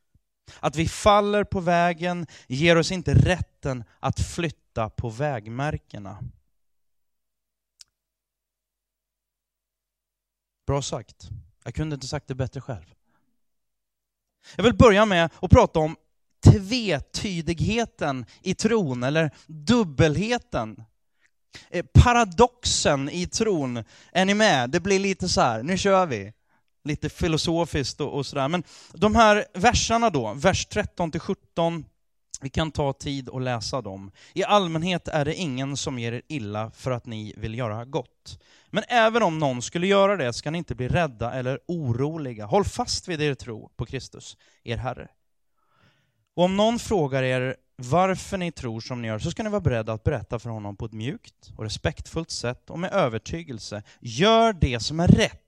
Att 0.61 0.77
vi 0.77 0.89
faller 0.89 1.45
på 1.45 1.61
vägen 1.61 2.27
ger 2.47 2.77
oss 2.77 2.93
inte 2.93 3.15
rätten 3.15 3.85
att 4.01 4.21
flytta 4.21 4.91
på 4.91 5.09
vägmärkena. 5.09 6.19
Bra 10.67 10.83
sagt. 10.83 11.29
Jag 11.65 11.75
kunde 11.75 11.95
inte 11.95 12.07
sagt 12.07 12.29
det 12.29 12.35
bättre 12.35 12.61
själv. 12.61 12.95
Jag 14.57 14.65
vill 14.65 14.77
börja 14.77 15.07
med 15.07 15.31
att 15.43 15.51
prata 15.51 15.79
om 15.79 15.97
tvetydigheten 16.45 18.27
i 18.43 18.55
tron, 18.55 19.03
eller 19.03 19.31
dubbelheten. 19.47 20.85
Eh, 21.71 21.85
paradoxen 21.95 23.11
i 23.11 23.27
tron. 23.27 23.85
Är 24.13 24.25
ni 24.25 24.35
med? 24.35 24.71
Det 24.71 24.81
blir 24.81 24.99
lite 24.99 25.29
så 25.29 25.41
här, 25.41 25.63
nu 25.63 25.79
kör 25.79 26.07
vi 26.07 26.33
lite 26.87 27.09
filosofiskt 27.09 28.01
och, 28.01 28.15
och 28.15 28.27
sådär. 28.27 28.49
Men 28.49 28.63
de 28.93 29.15
här 29.15 29.45
verserna 29.55 30.11
då, 30.11 30.35
vers 30.35 30.67
13 30.67 31.11
till 31.11 31.21
17, 31.21 31.85
vi 32.41 32.51
kan 32.51 32.71
ta 32.71 32.93
tid 32.93 33.29
och 33.29 33.41
läsa 33.41 33.83
dem. 33.83 34.11
I 34.35 34.45
allmänhet 34.45 35.09
är 35.09 35.25
det 35.25 35.35
ingen 35.35 35.77
som 35.77 35.99
ger 35.99 36.13
er 36.13 36.23
illa 36.29 36.71
för 36.71 36.91
att 36.91 37.07
ni 37.07 37.35
vill 37.37 37.59
göra 37.59 37.85
gott. 37.85 38.39
Men 38.71 38.85
även 38.89 39.23
om 39.23 39.39
någon 39.39 39.63
skulle 39.63 39.87
göra 39.87 40.17
det 40.17 40.33
ska 40.33 40.51
ni 40.51 40.59
inte 40.59 40.75
bli 40.75 40.89
rädda 40.89 41.33
eller 41.33 41.61
oroliga. 41.69 42.47
Håll 42.47 42.65
fast 42.65 43.09
vid 43.09 43.23
er 43.23 43.35
tro 43.35 43.71
på 43.77 43.87
Kristus, 43.87 44.37
er 44.65 44.77
Herre. 44.77 45.09
Och 46.35 46.45
om 46.45 46.57
någon 46.57 46.79
frågar 46.79 47.23
er 47.23 47.57
varför 47.77 48.39
ni 48.39 48.53
tror 48.53 48.81
som 48.81 49.03
ni 49.03 49.09
gör, 49.09 49.19
så 49.19 49.31
ska 49.31 49.43
ni 49.43 49.51
vara 49.51 49.61
beredda 49.61 49.93
att 49.93 50.05
berätta 50.05 50.39
för 50.39 50.51
honom 50.51 50.77
på 50.77 50.85
ett 50.85 50.93
mjukt 50.93 51.53
och 51.57 51.65
respektfullt 51.65 52.31
sätt 52.31 52.71
och 52.71 52.79
med 52.79 52.93
övertygelse. 52.93 53.83
Gör 54.01 54.53
det 54.53 54.81
som 54.81 55.01
är 55.01 55.09
rätt 55.09 55.46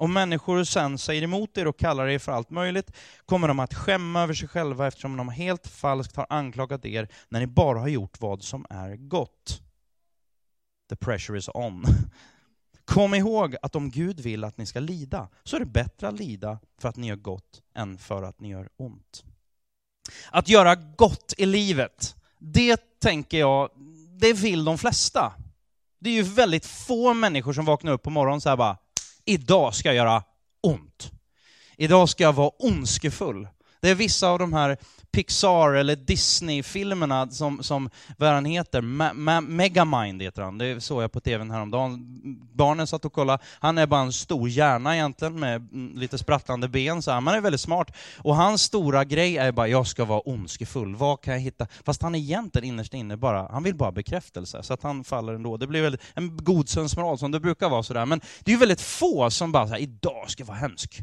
om 0.00 0.12
människor 0.12 0.64
sen 0.64 0.98
säger 0.98 1.22
emot 1.22 1.58
er 1.58 1.66
och 1.66 1.78
kallar 1.78 2.08
er 2.08 2.18
för 2.18 2.32
allt 2.32 2.50
möjligt 2.50 2.92
kommer 3.26 3.48
de 3.48 3.60
att 3.60 3.74
skämma 3.74 4.22
över 4.22 4.34
sig 4.34 4.48
själva 4.48 4.86
eftersom 4.86 5.16
de 5.16 5.28
helt 5.28 5.66
falskt 5.66 6.16
har 6.16 6.26
anklagat 6.30 6.84
er 6.84 7.08
när 7.28 7.40
ni 7.40 7.46
bara 7.46 7.78
har 7.78 7.88
gjort 7.88 8.20
vad 8.20 8.42
som 8.42 8.66
är 8.70 8.96
gott. 8.96 9.62
The 10.88 10.96
pressure 10.96 11.38
is 11.38 11.48
on. 11.54 11.84
Kom 12.84 13.14
ihåg 13.14 13.56
att 13.62 13.76
om 13.76 13.90
Gud 13.90 14.20
vill 14.20 14.44
att 14.44 14.58
ni 14.58 14.66
ska 14.66 14.80
lida, 14.80 15.28
så 15.44 15.56
är 15.56 15.60
det 15.60 15.66
bättre 15.66 16.08
att 16.08 16.18
lida 16.18 16.58
för 16.78 16.88
att 16.88 16.96
ni 16.96 17.06
gör 17.06 17.16
gott 17.16 17.62
än 17.74 17.98
för 17.98 18.22
att 18.22 18.40
ni 18.40 18.48
gör 18.48 18.68
ont. 18.76 19.24
Att 20.30 20.48
göra 20.48 20.74
gott 20.74 21.34
i 21.38 21.46
livet, 21.46 22.16
det 22.38 23.00
tänker 23.00 23.38
jag, 23.38 23.70
det 24.20 24.32
vill 24.32 24.64
de 24.64 24.78
flesta. 24.78 25.32
Det 25.98 26.10
är 26.10 26.14
ju 26.14 26.22
väldigt 26.22 26.66
få 26.66 27.14
människor 27.14 27.52
som 27.52 27.64
vaknar 27.64 27.92
upp 27.92 28.02
på 28.02 28.10
morgonen 28.10 28.40
så 28.40 28.48
här 28.48 28.56
bara, 28.56 28.76
idag 29.30 29.74
ska 29.74 29.88
jag 29.88 29.96
göra 29.96 30.22
ont. 30.62 31.10
Idag 31.76 32.08
ska 32.08 32.24
jag 32.24 32.32
vara 32.32 32.50
ondskefull. 32.58 33.48
Det 33.80 33.90
är 33.90 33.94
vissa 33.94 34.28
av 34.28 34.38
de 34.38 34.52
här 34.52 34.76
Pixar 35.12 35.74
eller 35.74 35.96
Disney-filmerna 35.96 37.30
som, 37.30 37.62
som 37.62 37.90
vad 38.18 38.30
han 38.30 38.44
heter, 38.44 38.80
Ma 38.80 39.12
Ma 39.12 39.40
Megamind 39.40 40.22
heter 40.22 40.42
han, 40.42 40.58
det 40.58 40.80
såg 40.80 41.02
jag 41.02 41.12
på 41.12 41.20
tvn 41.20 41.50
häromdagen. 41.50 42.00
Barnen 42.52 42.86
satt 42.86 43.04
och 43.04 43.12
kollade, 43.12 43.42
han 43.60 43.78
är 43.78 43.86
bara 43.86 44.00
en 44.00 44.12
stor 44.12 44.48
hjärna 44.48 44.94
egentligen 44.96 45.40
med 45.40 45.68
lite 45.94 46.18
sprattlande 46.18 46.68
ben, 46.68 47.02
så 47.02 47.10
han 47.10 47.28
är 47.28 47.40
väldigt 47.40 47.60
smart. 47.60 47.96
Och 48.18 48.36
hans 48.36 48.62
stora 48.62 49.04
grej 49.04 49.36
är 49.36 49.52
bara, 49.52 49.68
jag 49.68 49.86
ska 49.86 50.04
vara 50.04 50.20
ondskefull, 50.20 50.96
vad 50.96 51.20
kan 51.20 51.34
jag 51.34 51.40
hitta? 51.40 51.66
Fast 51.84 52.02
han 52.02 52.14
är 52.14 52.18
egentligen 52.18 52.68
innerst 52.68 52.94
inne 52.94 53.16
bara, 53.16 53.48
han 53.52 53.62
vill 53.62 53.74
bara 53.74 53.92
bekräftelse, 53.92 54.62
så 54.62 54.74
att 54.74 54.82
han 54.82 55.04
faller 55.04 55.32
ändå. 55.32 55.56
Det 55.56 55.66
blir 55.66 55.82
väl 55.82 55.98
en 56.14 56.36
god 56.36 56.68
sensmoral 56.68 57.18
som 57.18 57.30
det 57.30 57.40
brukar 57.40 57.68
vara 57.68 57.82
sådär, 57.82 58.06
men 58.06 58.20
det 58.40 58.50
är 58.50 58.52
ju 58.52 58.58
väldigt 58.60 58.80
få 58.80 59.30
som 59.30 59.52
bara, 59.52 59.66
så 59.66 59.72
här, 59.72 59.80
idag 59.80 60.30
ska 60.30 60.40
jag 60.40 60.46
vara 60.46 60.58
hemsk. 60.58 61.02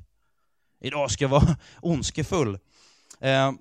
Idag 0.82 1.12
ska 1.12 1.24
jag 1.24 1.30
vara 1.30 1.58
ondskefull. 1.82 2.60
Eh, 3.20 3.52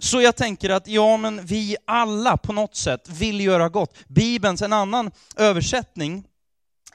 så 0.00 0.20
jag 0.20 0.36
tänker 0.36 0.70
att 0.70 0.88
ja, 0.88 1.16
men 1.16 1.46
vi 1.46 1.76
alla 1.84 2.36
på 2.36 2.52
något 2.52 2.76
sätt 2.76 3.08
vill 3.08 3.40
göra 3.40 3.68
gott. 3.68 3.96
Bibelns, 4.08 4.62
en 4.62 4.72
annan 4.72 5.10
översättning 5.36 6.24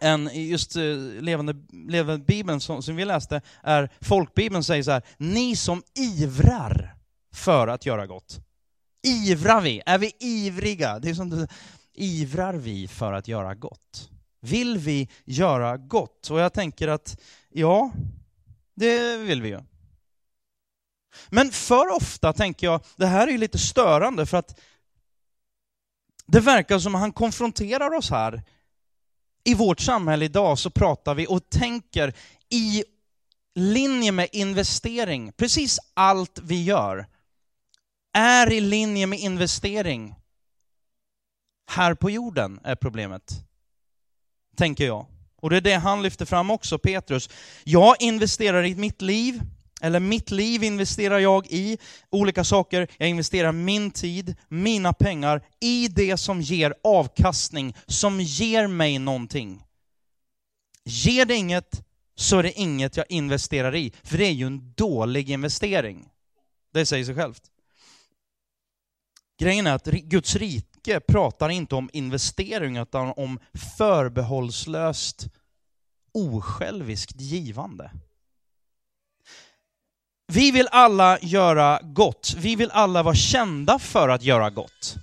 än 0.02 0.30
just 0.34 0.76
eh, 0.76 0.84
levande, 1.20 1.56
levande 1.72 2.26
Bibeln 2.26 2.62
som, 2.62 2.84
som 2.84 2.96
vi 2.96 3.06
läste, 3.06 3.42
är 3.64 3.90
folkbibeln 4.02 4.64
säger 4.64 4.84
så 4.84 4.92
här, 4.92 5.04
ni 5.18 5.56
som 5.56 5.84
ivrar 5.96 6.96
för 7.34 7.68
att 7.68 7.86
göra 7.86 8.08
gott. 8.08 8.40
Ivrar 9.04 9.62
vi? 9.62 9.82
Är 9.86 9.98
vi 9.98 10.12
ivriga? 10.20 11.00
Det 11.00 11.10
är 11.10 11.14
som 11.14 11.30
du, 11.30 11.48
ivrar 11.94 12.54
vi 12.54 12.88
för 12.88 13.14
att 13.14 13.28
göra 13.28 13.56
gott? 13.56 14.10
Vill 14.42 14.78
vi 14.78 15.10
göra 15.26 15.78
gott? 15.78 16.30
Och 16.30 16.40
jag 16.40 16.54
tänker 16.54 16.88
att 16.88 17.20
ja, 17.50 17.92
det 18.76 19.18
vill 19.18 19.42
vi 19.42 19.50
ju. 19.50 19.60
Men 21.30 21.52
för 21.52 21.96
ofta 21.96 22.34
tänker 22.34 22.68
jag, 22.68 22.82
det 22.96 23.06
här 23.06 23.28
är 23.28 23.32
ju 23.32 23.38
lite 23.38 23.58
störande 23.58 24.26
för 24.26 24.38
att 24.38 24.60
det 26.28 26.40
verkar 26.40 26.80
som 26.80 26.96
att 26.96 27.02
han 27.02 27.14
konfronterar 27.14 27.94
oss 27.94 28.10
här. 28.10 28.44
I 29.44 29.54
vårt 29.54 29.80
samhälle 29.80 30.26
idag 30.26 30.60
så 30.60 30.70
pratar 30.70 31.16
vi 31.16 31.28
och 31.28 31.50
tänker 31.50 32.14
i 32.50 32.84
linje 33.56 34.12
med 34.12 34.30
investering. 34.32 35.32
Precis 35.32 35.80
allt 35.94 36.40
vi 36.44 36.64
gör 36.64 37.08
är 38.14 38.52
i 38.52 38.62
linje 38.62 39.08
med 39.08 39.20
investering. 39.20 40.16
Här 41.72 41.94
på 41.94 42.10
jorden 42.10 42.60
är 42.64 42.76
problemet, 42.76 43.32
tänker 44.58 44.86
jag. 44.86 45.06
Och 45.36 45.50
det 45.50 45.58
är 45.58 45.62
det 45.62 45.74
han 45.76 46.04
lyfter 46.04 46.26
fram 46.26 46.52
också, 46.52 46.78
Petrus. 46.80 47.30
Jag 47.64 47.96
investerar 48.00 48.66
i 48.66 48.76
mitt 48.76 49.02
liv, 49.02 49.42
eller 49.82 50.00
mitt 50.00 50.32
liv 50.32 50.64
investerar 50.64 51.20
jag 51.20 51.48
i 51.48 51.78
olika 52.10 52.44
saker. 52.44 52.88
Jag 52.98 53.10
investerar 53.10 53.52
min 53.52 53.92
tid, 53.92 54.36
mina 54.48 54.94
pengar 54.94 55.42
i 55.60 55.88
det 55.88 56.18
som 56.18 56.42
ger 56.42 56.74
avkastning, 56.84 57.76
som 57.88 58.22
ger 58.22 58.68
mig 58.68 59.00
någonting. 59.00 59.64
Ger 60.84 61.26
det 61.26 61.36
inget 61.36 61.84
så 62.16 62.38
är 62.38 62.44
det 62.44 62.60
inget 62.60 62.98
jag 62.98 63.06
investerar 63.10 63.76
i, 63.76 63.94
för 64.04 64.18
det 64.18 64.26
är 64.26 64.32
ju 64.32 64.48
en 64.48 64.74
dålig 64.74 65.30
investering. 65.30 66.10
Det 66.74 66.86
säger 66.86 67.06
sig 67.06 67.16
självt. 67.16 67.42
Grejen 69.40 69.68
är 69.68 69.74
att 69.74 69.86
Guds 69.86 70.36
rike 70.36 71.00
pratar 71.00 71.50
inte 71.50 71.76
om 71.76 71.90
investering 71.94 72.78
utan 72.78 73.14
om 73.18 73.40
förbehållslöst 73.78 75.28
osjälviskt 76.14 77.22
givande. 77.22 77.92
Vi 80.34 80.52
vill 80.52 80.68
alla 80.72 81.20
göra 81.22 81.80
gott. 81.84 82.34
Vi 82.38 82.56
vill 82.56 82.72
alla 82.72 83.04
vara 83.04 83.16
kända 83.16 83.80
för 83.80 84.10
att 84.10 84.24
göra 84.24 84.50
gott. 84.50 84.96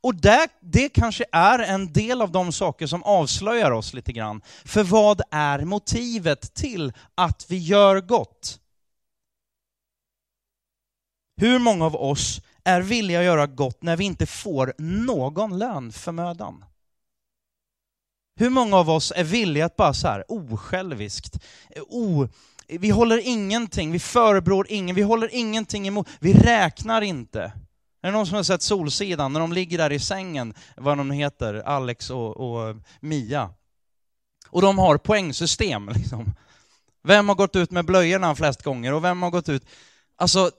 Och 0.00 0.14
det, 0.14 0.48
det 0.60 0.88
kanske 0.88 1.24
är 1.32 1.58
en 1.58 1.92
del 1.92 2.22
av 2.22 2.32
de 2.32 2.52
saker 2.52 2.86
som 2.86 3.02
avslöjar 3.02 3.70
oss 3.70 3.94
lite 3.94 4.12
grann. 4.12 4.42
För 4.64 4.82
vad 4.82 5.22
är 5.30 5.64
motivet 5.64 6.54
till 6.54 6.92
att 7.14 7.46
vi 7.48 7.58
gör 7.58 8.00
gott? 8.00 8.60
Hur 11.36 11.58
många 11.58 11.86
av 11.86 11.96
oss 11.96 12.40
är 12.64 12.80
villiga 12.80 13.18
att 13.18 13.24
göra 13.24 13.46
gott 13.46 13.82
när 13.82 13.96
vi 13.96 14.04
inte 14.04 14.26
får 14.26 14.74
någon 14.78 15.58
lön 15.58 15.92
för 15.92 16.12
mödan? 16.12 16.64
Hur 18.36 18.50
många 18.50 18.76
av 18.76 18.90
oss 18.90 19.12
är 19.16 19.24
villiga 19.24 19.66
att 19.66 19.76
bara 19.76 19.94
så 19.94 20.08
här 20.08 20.24
osjälviskt, 20.28 21.44
o, 21.88 22.28
vi 22.68 22.90
håller 22.90 23.18
ingenting, 23.18 23.92
vi 23.92 23.98
förebrår 23.98 24.66
ingen, 24.68 24.96
vi 24.96 25.02
håller 25.02 25.34
ingenting 25.34 25.88
emot, 25.88 26.08
vi 26.20 26.32
räknar 26.32 27.02
inte. 27.02 27.52
Är 28.02 28.08
det 28.08 28.10
någon 28.10 28.26
som 28.26 28.36
har 28.36 28.42
sett 28.42 28.62
Solsidan, 28.62 29.32
när 29.32 29.40
de 29.40 29.52
ligger 29.52 29.78
där 29.78 29.92
i 29.92 29.98
sängen, 29.98 30.54
vad 30.76 30.98
de 30.98 31.10
heter, 31.10 31.54
Alex 31.54 32.10
och, 32.10 32.36
och 32.36 32.68
eh, 32.68 32.76
Mia? 33.00 33.50
Och 34.48 34.62
de 34.62 34.78
har 34.78 34.98
poängsystem 34.98 35.88
liksom. 35.94 36.34
Vem 37.02 37.28
har 37.28 37.36
gått 37.36 37.56
ut 37.56 37.70
med 37.70 37.84
blöjorna 37.84 38.34
flest 38.34 38.62
gånger 38.62 38.92
och 38.92 39.04
vem 39.04 39.22
har 39.22 39.30
gått 39.30 39.48
ut... 39.48 39.66
Alltså, 40.16 40.50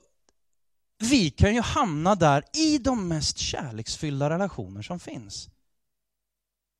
vi 0.97 1.29
kan 1.29 1.55
ju 1.55 1.61
hamna 1.61 2.15
där 2.15 2.43
i 2.53 2.77
de 2.77 3.07
mest 3.07 3.37
kärleksfyllda 3.37 4.29
relationer 4.29 4.81
som 4.81 4.99
finns. 4.99 5.49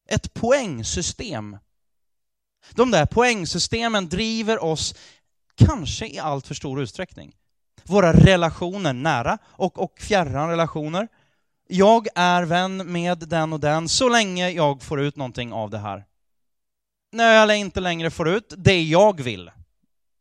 Ett 0.10 0.34
poängsystem. 0.34 1.58
De 2.72 2.92
där 2.92 3.06
poängsystemen 3.06 4.10
driver 4.10 4.64
oss, 4.64 4.96
kanske 5.56 6.08
i 6.08 6.20
allt 6.20 6.48
för 6.48 6.56
stor 6.56 6.82
utsträckning. 6.82 7.36
Våra 7.84 8.14
relationer, 8.14 8.94
nära 8.94 9.38
och, 9.46 9.80
och 9.80 10.00
fjärran 10.00 10.50
relationer. 10.50 11.08
Jag 11.68 12.08
är 12.16 12.44
vän 12.44 12.92
med 12.92 13.18
den 13.18 13.54
och 13.54 13.60
den 13.60 13.90
så 13.90 14.10
länge 14.10 14.50
jag 14.50 14.84
får 14.84 15.02
ut 15.02 15.16
någonting 15.16 15.54
av 15.54 15.70
det 15.70 15.78
här. 15.78 16.06
När 17.12 17.34
jag 17.34 17.58
inte 17.58 17.80
längre 17.80 18.12
får 18.12 18.30
ut 18.30 18.54
det 18.58 18.84
jag 18.84 19.22
vill, 19.22 19.52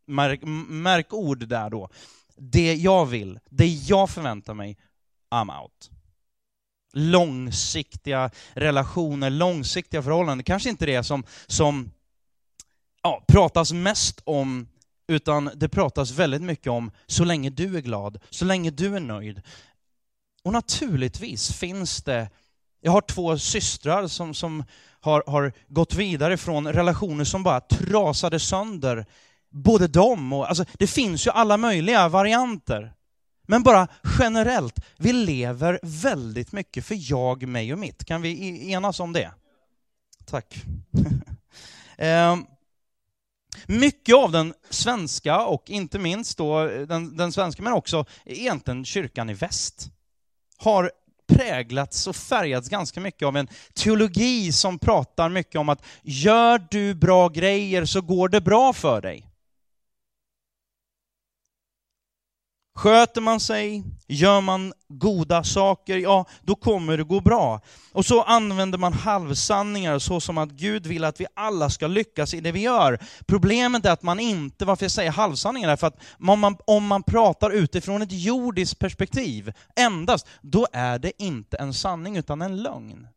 märk, 0.07 0.41
märk 0.69 1.13
ord 1.13 1.49
där 1.49 1.71
då, 1.71 1.89
det 2.37 2.75
jag 2.75 3.07
vill, 3.07 3.39
det 3.51 3.67
jag 3.67 4.11
förväntar 4.11 4.55
mig, 4.55 4.79
I'm 5.31 5.63
out. 5.63 5.91
Långsiktiga 6.93 8.31
relationer, 8.53 9.31
långsiktiga 9.31 10.03
förhållanden, 10.03 10.45
kanske 10.45 10.69
inte 10.69 10.87
det 10.87 11.05
som, 11.05 11.25
som 11.47 11.91
ja, 13.03 13.25
pratas 13.29 13.73
mest 13.73 14.21
om, 14.25 14.69
utan 15.09 15.51
det 15.55 15.69
pratas 15.69 16.11
väldigt 16.11 16.43
mycket 16.43 16.73
om 16.73 16.91
så 17.07 17.25
länge 17.25 17.51
du 17.51 17.77
är 17.77 17.81
glad, 17.81 18.19
så 18.31 18.45
länge 18.45 18.71
du 18.71 18.97
är 18.97 19.01
nöjd. 19.01 19.43
Och 20.45 20.53
naturligtvis 20.53 21.53
finns 21.53 22.03
det, 22.03 22.31
jag 22.81 22.93
har 22.93 23.01
två 23.01 23.39
systrar 23.39 24.07
som, 24.07 24.35
som 24.35 24.65
har, 25.01 25.25
har 25.27 25.53
gått 25.69 25.95
vidare 25.95 26.37
från 26.37 26.73
relationer 26.73 27.25
som 27.25 27.43
bara 27.43 27.61
trasade 27.61 28.41
sönder 28.41 29.07
både 29.51 29.89
dem 29.89 30.33
och, 30.33 30.49
alltså 30.49 30.65
det 30.73 30.87
finns 30.87 31.27
ju 31.27 31.31
alla 31.31 31.57
möjliga 31.57 32.09
varianter. 32.09 32.93
Men 33.47 33.63
bara 33.63 33.89
generellt, 34.19 34.81
vi 34.97 35.13
lever 35.13 35.81
väldigt 35.83 36.53
mycket 36.53 36.85
för 36.85 37.11
jag, 37.11 37.49
mig 37.49 37.73
och 37.73 37.79
mitt. 37.79 38.05
Kan 38.05 38.23
vi 38.23 38.73
enas 38.73 39.01
om 39.01 39.13
det? 39.13 39.31
Tack. 40.25 40.65
eh, 41.97 42.37
mycket 43.67 44.15
av 44.15 44.33
den 44.33 44.55
svenska, 44.71 45.45
och 45.45 45.71
inte 45.71 45.99
minst 45.99 46.39
då 46.39 46.67
den, 46.67 47.17
den 47.17 47.33
svenska, 47.33 47.63
men 47.63 47.73
också 47.73 48.05
egentligen 48.25 48.85
kyrkan 48.85 49.31
i 49.31 49.35
väst, 49.35 49.89
har 50.57 50.91
präglats 51.27 52.07
och 52.07 52.17
färgats 52.17 52.69
ganska 52.69 53.01
mycket 53.01 53.27
av 53.27 53.37
en 53.37 53.49
teologi 53.75 54.53
som 54.53 54.79
pratar 54.79 55.29
mycket 55.29 55.57
om 55.57 55.69
att 55.69 55.85
gör 56.03 56.67
du 56.71 56.95
bra 56.95 57.29
grejer 57.29 57.85
så 57.85 58.01
går 58.01 58.29
det 58.29 58.41
bra 58.41 58.73
för 58.73 59.01
dig. 59.01 59.34
Sköter 62.77 63.21
man 63.21 63.41
sig, 63.41 63.85
gör 64.07 64.41
man 64.41 64.73
goda 64.89 65.45
saker, 65.45 65.97
ja, 65.97 66.27
då 66.43 66.55
kommer 66.55 66.97
det 66.97 67.05
gå 67.05 67.21
bra. 67.21 67.61
Och 67.93 68.07
så 68.07 68.23
använder 68.23 68.79
man 68.79 68.93
halvsanningar 68.93 69.99
så 69.99 70.21
som 70.21 70.39
att 70.39 70.51
Gud 70.51 70.87
vill 70.87 71.05
att 71.05 71.21
vi 71.21 71.27
alla 71.35 71.71
ska 71.71 71.87
lyckas 71.87 72.35
i 72.35 72.41
det 72.41 72.53
vi 72.53 72.61
gör. 72.61 72.99
Problemet 73.27 73.87
är 73.87 73.91
att 73.91 74.03
man 74.03 74.21
inte, 74.21 74.65
varför 74.65 74.85
jag 74.85 74.93
säger 74.93 75.11
halvsanningar, 75.11 75.69
är 75.69 75.77
för 75.77 75.87
att 75.87 76.01
om 76.29 76.41
man, 76.41 76.57
om 76.67 76.87
man 76.87 77.03
pratar 77.03 77.51
utifrån 77.51 78.03
ett 78.03 78.13
jordiskt 78.13 78.79
perspektiv 78.79 79.53
endast, 79.77 80.27
då 80.41 80.67
är 80.73 80.99
det 80.99 81.23
inte 81.23 81.57
en 81.57 81.75
sanning 81.75 82.17
utan 82.17 82.43
en 82.43 82.63
lögn. 82.63 83.09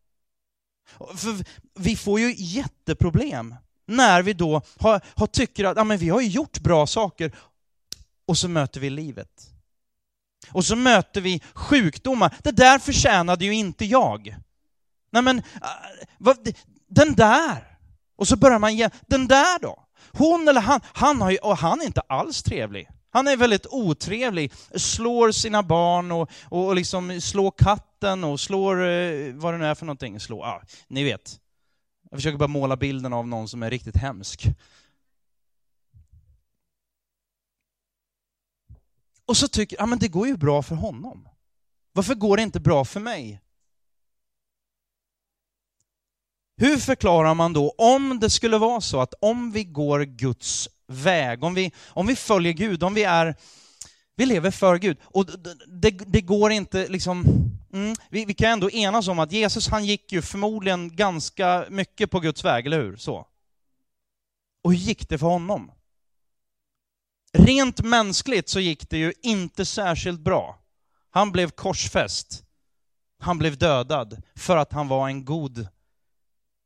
För 1.15 1.45
vi 1.79 1.95
får 1.95 2.19
ju 2.19 2.33
jätteproblem 2.37 3.55
när 3.87 4.21
vi 4.21 4.33
då 4.33 4.61
har, 4.79 5.01
har 5.15 5.27
tycker 5.27 5.65
att 5.65 5.77
ja, 5.77 5.83
men 5.83 5.97
vi 5.97 6.09
har 6.09 6.21
gjort 6.21 6.59
bra 6.59 6.87
saker 6.87 7.31
och 8.27 8.37
så 8.37 8.47
möter 8.47 8.79
vi 8.79 8.89
livet. 8.89 9.49
Och 10.51 10.65
så 10.65 10.75
möter 10.75 11.21
vi 11.21 11.41
sjukdomar. 11.53 12.35
Det 12.43 12.51
där 12.51 12.79
förtjänade 12.79 13.45
ju 13.45 13.53
inte 13.53 13.85
jag. 13.85 14.35
Nej 15.11 15.21
men, 15.21 15.37
äh, 15.37 15.43
vad, 16.17 16.53
den 16.87 17.15
där. 17.15 17.77
Och 18.15 18.27
så 18.27 18.35
börjar 18.35 18.59
man 18.59 18.75
ge, 18.75 18.89
den 19.01 19.27
där 19.27 19.59
då? 19.59 19.83
Hon 20.11 20.47
eller 20.47 20.61
han, 20.61 20.81
han, 20.83 21.21
har 21.21 21.31
ju, 21.31 21.37
och 21.37 21.57
han 21.57 21.81
är 21.81 21.85
inte 21.85 22.01
alls 22.01 22.43
trevlig. 22.43 22.87
Han 23.09 23.27
är 23.27 23.37
väldigt 23.37 23.67
otrevlig, 23.69 24.51
slår 24.75 25.31
sina 25.31 25.63
barn 25.63 26.11
och, 26.11 26.29
och, 26.49 26.75
liksom 26.75 27.21
slår 27.21 27.51
katten 27.51 28.23
och 28.23 28.39
slår 28.39 28.87
eh, 28.87 29.33
vad 29.33 29.53
det 29.53 29.57
nu 29.57 29.65
är 29.65 29.75
för 29.75 29.85
någonting. 29.85 30.19
Slår, 30.19 30.45
ah, 30.45 30.61
ni 30.87 31.03
vet. 31.03 31.39
Jag 32.09 32.17
försöker 32.17 32.37
bara 32.37 32.47
måla 32.47 32.77
bilden 32.77 33.13
av 33.13 33.27
någon 33.27 33.47
som 33.47 33.63
är 33.63 33.69
riktigt 33.69 33.97
hemsk. 33.97 34.47
Och 39.27 39.37
så 39.37 39.47
tycker 39.47 39.75
jag, 39.75 39.81
ja 39.81 39.85
men 39.85 39.99
det 39.99 40.07
går 40.07 40.27
ju 40.27 40.37
bra 40.37 40.61
för 40.61 40.75
honom. 40.75 41.29
Varför 41.93 42.15
går 42.15 42.37
det 42.37 42.43
inte 42.43 42.59
bra 42.59 42.85
för 42.85 42.99
mig? 42.99 43.41
Hur 46.57 46.77
förklarar 46.77 47.33
man 47.33 47.53
då, 47.53 47.69
om 47.77 48.19
det 48.19 48.29
skulle 48.29 48.57
vara 48.57 48.81
så 48.81 49.01
att 49.01 49.13
om 49.19 49.51
vi 49.51 49.63
går 49.63 49.99
Guds 50.03 50.69
väg, 50.87 51.43
om 51.43 51.53
vi, 51.53 51.71
om 51.87 52.07
vi 52.07 52.15
följer 52.15 52.53
Gud, 52.53 52.83
om 52.83 52.93
vi 52.93 53.03
är, 53.03 53.35
vi 54.15 54.25
lever 54.25 54.51
för 54.51 54.77
Gud, 54.77 54.97
och 55.03 55.25
det, 55.67 55.91
det 55.91 56.21
går 56.21 56.51
inte 56.51 56.87
liksom, 56.87 57.25
mm, 57.73 57.95
vi, 58.09 58.25
vi, 58.25 58.33
kan 58.33 58.51
ändå 58.51 58.69
enas 58.69 59.07
om 59.07 59.19
att 59.19 59.31
Jesus 59.31 59.67
han 59.67 59.85
gick 59.85 60.11
ju 60.11 60.21
förmodligen 60.21 60.95
ganska 60.95 61.65
mycket 61.69 62.11
på 62.11 62.19
Guds 62.19 62.45
väg, 62.45 62.65
eller 62.65 62.81
hur? 62.81 62.97
Så. 62.97 63.27
Och 64.63 64.71
hur 64.71 64.79
gick 64.79 65.09
det 65.09 65.17
för 65.17 65.27
honom? 65.27 65.71
Rent 67.33 67.83
mänskligt 67.83 68.49
så 68.49 68.59
gick 68.59 68.89
det 68.89 68.97
ju 68.97 69.13
inte 69.21 69.65
särskilt 69.65 70.19
bra. 70.19 70.59
Han 71.09 71.31
blev 71.31 71.49
korsfäst. 71.49 72.43
Han 73.19 73.37
blev 73.37 73.57
dödad 73.57 74.21
för 74.35 74.57
att 74.57 74.73
han 74.73 74.87
var 74.87 75.07
en 75.07 75.25
god 75.25 75.67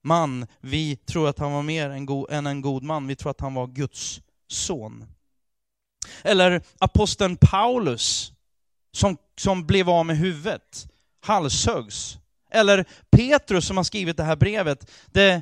man. 0.04 0.48
Vi 0.60 0.96
tror 0.96 1.30
att 1.30 1.40
han 1.40 1.52
var 1.52 1.64
mer 1.64 1.90
än 2.30 2.48
en 2.48 2.62
god 2.62 2.84
man. 2.84 3.08
Vi 3.08 3.16
tror 3.16 3.32
att 3.32 3.42
han 3.42 3.54
var 3.54 3.68
Guds 3.68 4.22
son. 4.48 5.06
Eller 6.24 6.62
aposteln 6.78 7.38
Paulus 7.38 8.32
som, 8.92 9.18
som 9.38 9.68
blev 9.68 9.90
av 9.90 10.06
med 10.06 10.18
huvudet, 10.18 10.88
halshögs. 11.22 12.18
Eller 12.52 12.86
Petrus 13.12 13.68
som 13.68 13.78
har 13.78 13.84
skrivit 13.84 14.18
det 14.18 14.24
här 14.24 14.36
brevet. 14.36 14.92
Det, 15.06 15.42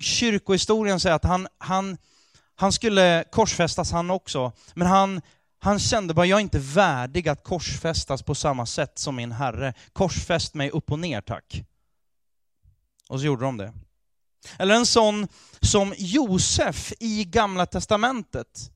kyrkohistorien 0.00 1.00
säger 1.00 1.16
att 1.16 1.24
han, 1.24 1.48
han 1.58 1.96
han 2.60 2.72
skulle 2.72 3.24
korsfästas 3.30 3.92
han 3.92 4.10
också, 4.10 4.52
men 4.74 4.86
han, 4.86 5.20
han 5.58 5.78
kände 5.78 6.14
bara, 6.14 6.26
jag 6.26 6.36
är 6.36 6.40
inte 6.40 6.58
värdig 6.58 7.28
att 7.28 7.44
korsfästas 7.44 8.22
på 8.22 8.34
samma 8.34 8.66
sätt 8.66 8.98
som 8.98 9.16
min 9.16 9.32
Herre. 9.32 9.74
Korsfäst 9.92 10.54
mig 10.54 10.70
upp 10.70 10.92
och 10.92 10.98
ner 10.98 11.20
tack. 11.20 11.62
Och 13.08 13.20
så 13.20 13.26
gjorde 13.26 13.44
de 13.44 13.56
det. 13.56 13.72
Eller 14.58 14.74
en 14.74 14.86
sån 14.86 15.28
som 15.60 15.94
Josef 15.98 16.92
i 17.00 17.24
Gamla 17.24 17.66
Testamentet. 17.66 18.70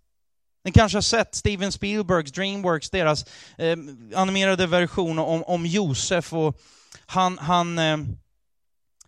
Ni 0.65 0.73
kanske 0.73 0.97
har 0.97 1.03
sett 1.03 1.35
Steven 1.35 1.73
Spielbergs 1.73 2.33
Dreamworks, 2.33 2.91
deras 2.91 3.25
eh, 3.59 3.77
animerade 4.15 4.67
version 4.67 5.19
om, 5.19 5.43
om 5.43 5.67
Josef 5.67 6.33
och 6.33 6.61
han, 7.07 7.39
han 7.39 7.79
eh, 7.79 7.99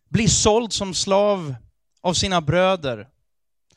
blir 0.08 0.28
såld 0.28 0.72
som 0.72 0.94
slav 0.94 1.54
av 2.00 2.14
sina 2.14 2.40
bröder. 2.40 3.08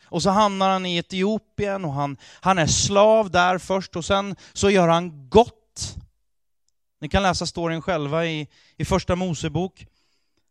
Och 0.09 0.23
så 0.23 0.29
hamnar 0.29 0.69
han 0.69 0.85
i 0.85 0.97
Etiopien 0.97 1.85
och 1.85 1.93
han, 1.93 2.17
han 2.41 2.57
är 2.57 2.67
slav 2.67 3.31
där 3.31 3.57
först 3.57 3.95
och 3.95 4.05
sen 4.05 4.35
så 4.53 4.69
gör 4.69 4.87
han 4.87 5.29
gott. 5.29 5.95
Ni 7.01 7.09
kan 7.09 7.23
läsa 7.23 7.45
storyn 7.45 7.81
själva 7.81 8.25
i, 8.25 8.47
i 8.77 8.85
första 8.85 9.15
Mosebok. 9.15 9.85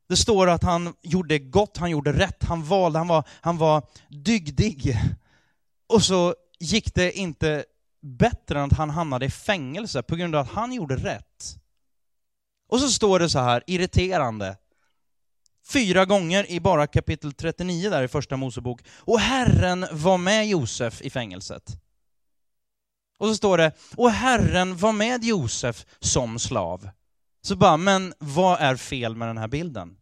Det 0.08 0.16
står 0.16 0.46
att 0.46 0.62
han 0.62 0.94
gjorde 1.02 1.38
gott, 1.38 1.76
han 1.76 1.90
gjorde 1.90 2.12
rätt, 2.12 2.44
han 2.44 2.64
valde, 2.64 2.98
han 2.98 3.08
var, 3.08 3.24
han 3.40 3.58
var 3.58 3.82
dygdig. 4.08 4.96
Och 5.86 6.02
så 6.02 6.34
gick 6.58 6.94
det 6.94 7.12
inte 7.12 7.64
bättre 8.02 8.58
än 8.58 8.64
att 8.64 8.76
han 8.78 8.90
hamnade 8.90 9.26
i 9.26 9.30
fängelse 9.30 10.02
på 10.02 10.16
grund 10.16 10.34
av 10.34 10.40
att 10.40 10.52
han 10.52 10.72
gjorde 10.72 10.96
rätt. 10.96 11.58
Och 12.68 12.80
så 12.80 12.88
står 12.88 13.18
det 13.18 13.30
så 13.30 13.38
här, 13.38 13.62
irriterande, 13.66 14.56
fyra 15.68 16.04
gånger 16.04 16.50
i 16.50 16.60
bara 16.60 16.86
kapitel 16.86 17.32
39 17.32 17.90
där 17.90 18.02
i 18.02 18.08
första 18.08 18.36
Mosebok. 18.36 18.80
Och 18.96 19.20
Herren 19.20 19.86
var 19.92 20.18
med 20.18 20.48
Josef 20.48 21.02
i 21.02 21.10
fängelset. 21.10 21.62
Och 23.18 23.28
så 23.28 23.34
står 23.34 23.58
det, 23.58 23.72
och 23.96 24.10
Herren 24.10 24.76
var 24.76 24.92
med 24.92 25.24
Josef 25.24 25.86
som 26.00 26.38
slav. 26.38 26.90
Så 27.42 27.56
bara, 27.56 27.76
men 27.76 28.14
vad 28.18 28.60
är 28.60 28.76
fel 28.76 29.16
med 29.16 29.28
den 29.28 29.38
här 29.38 29.48
bilden? 29.48 29.96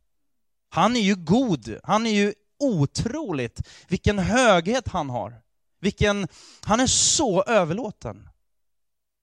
Han 0.68 0.96
är 0.96 1.00
ju 1.00 1.16
god, 1.16 1.79
han 1.83 2.07
är 2.07 2.11
ju 2.11 2.35
otroligt, 2.59 3.68
vilken 3.88 4.18
höghet 4.18 4.88
han 4.88 5.11
har. 5.11 5.40
Vilken, 5.81 6.29
han 6.61 6.81
är 6.81 6.87
så 6.87 7.42
överlåten. 7.42 8.29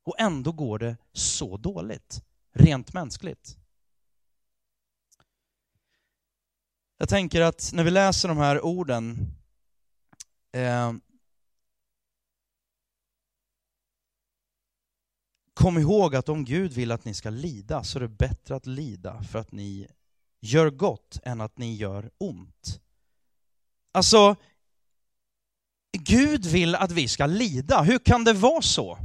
Och 0.06 0.20
ändå 0.20 0.52
går 0.52 0.80
det 0.80 0.98
så 1.14 1.58
dåligt, 1.58 2.22
rent 2.54 2.94
mänskligt. 2.94 3.58
Jag 7.02 7.10
tänker 7.10 7.42
att 7.42 7.72
när 7.74 7.84
vi 7.84 7.92
läser 7.92 8.28
de 8.28 8.38
här 8.38 8.66
orden 8.66 9.28
eh, 10.52 10.94
Kom 15.54 15.78
ihåg 15.78 16.16
att 16.16 16.30
om 16.30 16.46
Gud 16.46 16.74
vill 16.74 16.92
att 16.92 17.06
ni 17.06 17.14
ska 17.14 17.30
lida 17.30 17.84
så 17.84 17.98
är 17.98 18.02
det 18.02 18.08
bättre 18.08 18.56
att 18.56 18.66
lida 18.66 19.24
för 19.24 19.40
att 19.40 19.52
ni 19.52 19.88
gör 20.42 20.70
gott 20.70 21.20
än 21.24 21.42
att 21.42 21.58
ni 21.58 21.76
gör 21.76 22.12
ont. 22.18 22.82
Alltså, 23.92 24.36
Gud 25.98 26.46
vill 26.46 26.76
att 26.76 26.92
vi 26.92 27.08
ska 27.08 27.26
lida. 27.26 27.82
Hur 27.82 28.00
kan 28.00 28.24
det 28.24 28.34
vara 28.34 28.62
så? 28.62 28.98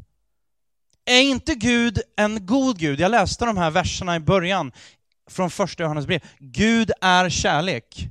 Är 1.04 1.20
inte 1.20 1.54
Gud 1.54 2.00
en 2.16 2.46
god 2.46 2.78
Gud? 2.78 3.00
Jag 3.00 3.10
läste 3.10 3.44
de 3.44 3.56
här 3.56 3.70
verserna 3.70 4.16
i 4.16 4.20
början 4.20 4.72
från 5.30 5.50
första 5.50 5.82
Johannes 5.82 6.06
brev. 6.06 6.20
Gud 6.38 6.90
är 7.00 7.28
kärlek. 7.28 8.08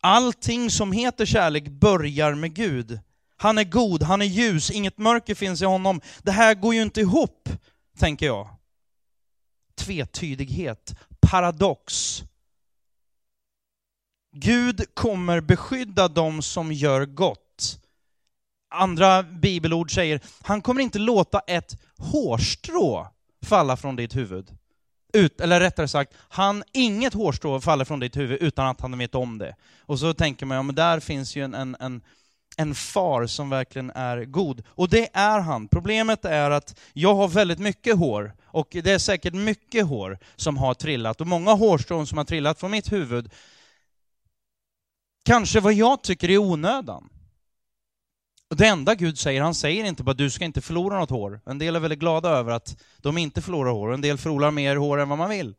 Allting 0.00 0.70
som 0.70 0.92
heter 0.92 1.26
kärlek 1.26 1.68
börjar 1.68 2.34
med 2.34 2.54
Gud. 2.54 3.00
Han 3.36 3.58
är 3.58 3.64
god, 3.64 4.02
han 4.02 4.22
är 4.22 4.26
ljus, 4.26 4.70
inget 4.70 4.98
mörker 4.98 5.34
finns 5.34 5.62
i 5.62 5.64
honom. 5.64 6.00
Det 6.22 6.30
här 6.30 6.54
går 6.54 6.74
ju 6.74 6.82
inte 6.82 7.00
ihop, 7.00 7.48
tänker 7.98 8.26
jag. 8.26 8.48
Tvetydighet, 9.74 10.94
paradox. 11.20 12.22
Gud 14.36 14.94
kommer 14.94 15.40
beskydda 15.40 16.08
dem 16.08 16.42
som 16.42 16.72
gör 16.72 17.06
gott. 17.06 17.80
Andra 18.70 19.22
bibelord 19.22 19.94
säger, 19.94 20.20
han 20.42 20.62
kommer 20.62 20.80
inte 20.82 20.98
låta 20.98 21.40
ett 21.40 21.76
hårstrå 21.98 23.08
falla 23.46 23.76
från 23.76 23.96
ditt 23.96 24.16
huvud. 24.16 24.56
Ut, 25.14 25.40
eller 25.40 25.60
rättare 25.60 25.88
sagt, 25.88 26.14
han, 26.28 26.62
inget 26.72 27.14
hårstrå 27.14 27.60
faller 27.60 27.84
från 27.84 28.00
ditt 28.00 28.16
huvud 28.16 28.42
utan 28.42 28.66
att 28.66 28.80
han 28.80 28.98
vet 28.98 29.14
om 29.14 29.38
det. 29.38 29.56
Och 29.80 29.98
så 29.98 30.14
tänker 30.14 30.46
man, 30.46 30.56
ja 30.56 30.62
men 30.62 30.74
där 30.74 31.00
finns 31.00 31.36
ju 31.36 31.44
en, 31.44 31.54
en, 31.54 31.76
en 31.80 32.02
en 32.56 32.74
far 32.74 33.26
som 33.26 33.50
verkligen 33.50 33.90
är 33.90 34.24
god. 34.24 34.62
Och 34.68 34.88
det 34.88 35.08
är 35.12 35.40
han. 35.40 35.68
Problemet 35.68 36.24
är 36.24 36.50
att 36.50 36.80
jag 36.92 37.14
har 37.14 37.28
väldigt 37.28 37.58
mycket 37.58 37.96
hår, 37.96 38.32
och 38.46 38.68
det 38.70 38.90
är 38.90 38.98
säkert 38.98 39.34
mycket 39.34 39.86
hår 39.86 40.18
som 40.36 40.56
har 40.56 40.74
trillat, 40.74 41.20
och 41.20 41.26
många 41.26 41.52
hårstrån 41.52 42.06
som 42.06 42.18
har 42.18 42.24
trillat 42.24 42.60
från 42.60 42.70
mitt 42.70 42.92
huvud. 42.92 43.30
Kanske 45.24 45.60
vad 45.60 45.72
jag 45.72 46.02
tycker 46.02 46.30
är 46.30 46.38
onödan. 46.38 47.08
Och 48.50 48.56
det 48.56 48.66
enda 48.66 48.94
Gud 48.94 49.18
säger, 49.18 49.42
han 49.42 49.54
säger 49.54 49.84
inte 49.84 50.02
bara 50.02 50.14
du 50.14 50.30
ska 50.30 50.44
inte 50.44 50.60
förlora 50.60 50.98
något 50.98 51.10
hår. 51.10 51.40
En 51.46 51.58
del 51.58 51.76
är 51.76 51.80
väldigt 51.80 51.98
glada 51.98 52.28
över 52.28 52.52
att 52.52 52.82
de 52.98 53.18
inte 53.18 53.42
förlorar 53.42 53.70
hår, 53.70 53.94
en 53.94 54.00
del 54.00 54.18
förlorar 54.18 54.50
mer 54.50 54.76
hår 54.76 55.00
än 55.00 55.08
vad 55.08 55.18
man 55.18 55.30
vill. 55.30 55.54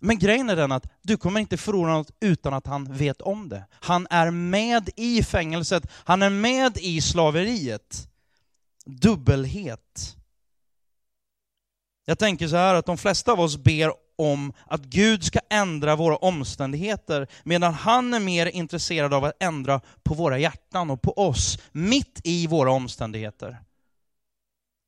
Men 0.00 0.18
grejen 0.18 0.50
är 0.50 0.56
den 0.56 0.72
att 0.72 0.86
du 1.02 1.16
kommer 1.16 1.40
inte 1.40 1.56
förlora 1.56 1.92
något 1.92 2.10
utan 2.20 2.54
att 2.54 2.66
han 2.66 2.96
vet 2.96 3.20
om 3.20 3.48
det. 3.48 3.64
Han 3.70 4.06
är 4.10 4.30
med 4.30 4.90
i 4.96 5.22
fängelset, 5.22 5.90
han 5.92 6.22
är 6.22 6.30
med 6.30 6.78
i 6.78 7.00
slaveriet. 7.00 8.08
Dubbelhet. 8.86 10.16
Jag 12.04 12.18
tänker 12.18 12.48
så 12.48 12.56
här 12.56 12.74
att 12.74 12.86
de 12.86 12.98
flesta 12.98 13.32
av 13.32 13.40
oss 13.40 13.56
ber 13.56 13.92
om 14.16 14.52
att 14.66 14.80
Gud 14.80 15.24
ska 15.24 15.40
ändra 15.50 15.96
våra 15.96 16.16
omständigheter, 16.16 17.26
medan 17.44 17.74
han 17.74 18.14
är 18.14 18.20
mer 18.20 18.46
intresserad 18.46 19.14
av 19.14 19.24
att 19.24 19.42
ändra 19.42 19.80
på 20.02 20.14
våra 20.14 20.38
hjärtan 20.38 20.90
och 20.90 21.02
på 21.02 21.12
oss, 21.12 21.58
mitt 21.72 22.20
i 22.24 22.46
våra 22.46 22.70
omständigheter. 22.70 23.58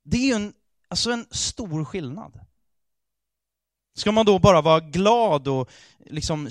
Det 0.05 0.17
är 0.17 0.25
ju 0.27 0.33
en, 0.33 0.53
alltså 0.87 1.11
en 1.11 1.25
stor 1.31 1.85
skillnad. 1.85 2.39
Ska 3.95 4.11
man 4.11 4.25
då 4.25 4.39
bara 4.39 4.61
vara 4.61 4.79
glad 4.79 5.47
och 5.47 5.69
liksom 6.05 6.49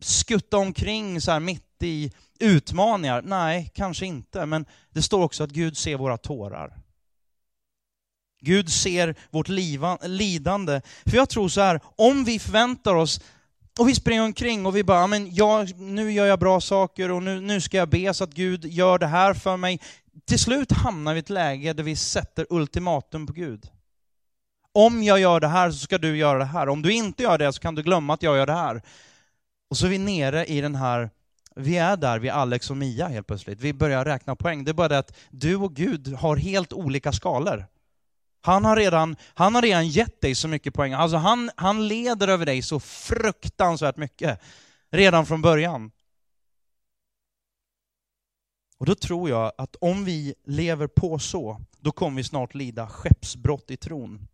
skutta 0.00 0.56
omkring 0.56 1.20
så 1.20 1.30
här 1.30 1.40
mitt 1.40 1.82
i 1.82 2.12
utmaningar? 2.40 3.22
Nej, 3.22 3.70
kanske 3.74 4.06
inte. 4.06 4.46
Men 4.46 4.66
det 4.90 5.02
står 5.02 5.22
också 5.22 5.44
att 5.44 5.50
Gud 5.50 5.76
ser 5.76 5.96
våra 5.96 6.16
tårar. 6.16 6.79
Gud 8.40 8.72
ser 8.72 9.14
vårt 9.30 9.48
lidande. 10.02 10.80
För 11.06 11.16
jag 11.16 11.28
tror 11.28 11.48
så 11.48 11.60
här, 11.60 11.80
om 11.96 12.24
vi 12.24 12.38
förväntar 12.38 12.94
oss 12.94 13.20
och 13.78 13.88
vi 13.88 13.94
springer 13.94 14.22
omkring 14.22 14.66
och 14.66 14.76
vi 14.76 14.84
bara, 14.84 15.06
men 15.06 15.34
jag, 15.34 15.78
nu 15.78 16.12
gör 16.12 16.26
jag 16.26 16.38
bra 16.38 16.60
saker 16.60 17.10
och 17.10 17.22
nu, 17.22 17.40
nu 17.40 17.60
ska 17.60 17.76
jag 17.76 17.88
be 17.88 18.14
så 18.14 18.24
att 18.24 18.34
Gud 18.34 18.64
gör 18.64 18.98
det 18.98 19.06
här 19.06 19.34
för 19.34 19.56
mig. 19.56 19.80
Till 20.26 20.38
slut 20.38 20.72
hamnar 20.72 21.14
vi 21.14 21.18
i 21.18 21.20
ett 21.20 21.30
läge 21.30 21.72
där 21.72 21.82
vi 21.82 21.96
sätter 21.96 22.46
ultimatum 22.50 23.26
på 23.26 23.32
Gud 23.32 23.70
om 24.72 25.02
jag 25.02 25.20
gör 25.20 25.40
det 25.40 25.48
här 25.48 25.70
så 25.70 25.78
ska 25.78 25.98
du 25.98 26.16
göra 26.16 26.38
det 26.38 26.44
här. 26.44 26.68
Om 26.68 26.82
du 26.82 26.92
inte 26.92 27.22
gör 27.22 27.38
det 27.38 27.52
så 27.52 27.60
kan 27.60 27.74
du 27.74 27.82
glömma 27.82 28.14
att 28.14 28.22
jag 28.22 28.36
gör 28.36 28.46
det 28.46 28.52
här. 28.52 28.82
Och 29.70 29.76
så 29.76 29.86
är 29.86 29.90
vi 29.90 29.98
nere 29.98 30.44
i 30.44 30.60
den 30.60 30.74
här, 30.74 31.10
vi 31.56 31.78
är 31.78 31.96
där 31.96 32.18
vid 32.18 32.30
Alex 32.30 32.70
och 32.70 32.76
Mia 32.76 33.08
helt 33.08 33.26
plötsligt. 33.26 33.60
Vi 33.60 33.72
börjar 33.72 34.04
räkna 34.04 34.36
poäng. 34.36 34.64
Det 34.64 34.70
är 34.70 34.74
bara 34.74 34.88
det 34.88 34.98
att 34.98 35.16
du 35.30 35.56
och 35.56 35.74
Gud 35.74 36.14
har 36.14 36.36
helt 36.36 36.72
olika 36.72 37.12
skalor. 37.12 37.66
Han 38.40 38.64
har 38.64 38.76
redan, 38.76 39.16
han 39.34 39.54
har 39.54 39.62
redan 39.62 39.88
gett 39.88 40.20
dig 40.20 40.34
så 40.34 40.48
mycket 40.48 40.74
poäng. 40.74 40.92
Alltså 40.92 41.16
han, 41.16 41.50
han 41.56 41.88
leder 41.88 42.28
över 42.28 42.46
dig 42.46 42.62
så 42.62 42.80
fruktansvärt 42.80 43.96
mycket. 43.96 44.40
Redan 44.90 45.26
från 45.26 45.42
början. 45.42 45.90
Och 48.78 48.86
då 48.86 48.94
tror 48.94 49.30
jag 49.30 49.52
att 49.58 49.76
om 49.80 50.04
vi 50.04 50.34
lever 50.44 50.86
på 50.86 51.18
så, 51.18 51.60
då 51.80 51.92
kommer 51.92 52.16
vi 52.16 52.24
snart 52.24 52.54
lida 52.54 52.88
skeppsbrott 52.88 53.70
i 53.70 53.76
tron. 53.76 54.28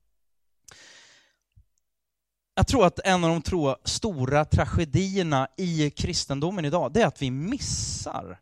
Jag 2.55 2.66
tror 2.66 2.87
att 2.87 2.99
en 2.99 3.25
av 3.25 3.31
de 3.31 3.42
tro, 3.42 3.77
stora 3.85 4.45
tragedierna 4.45 5.49
i 5.57 5.90
kristendomen 5.90 6.64
idag, 6.64 6.92
det 6.92 7.03
är 7.03 7.07
att 7.07 7.23
vi 7.23 7.31
missar. 7.31 8.40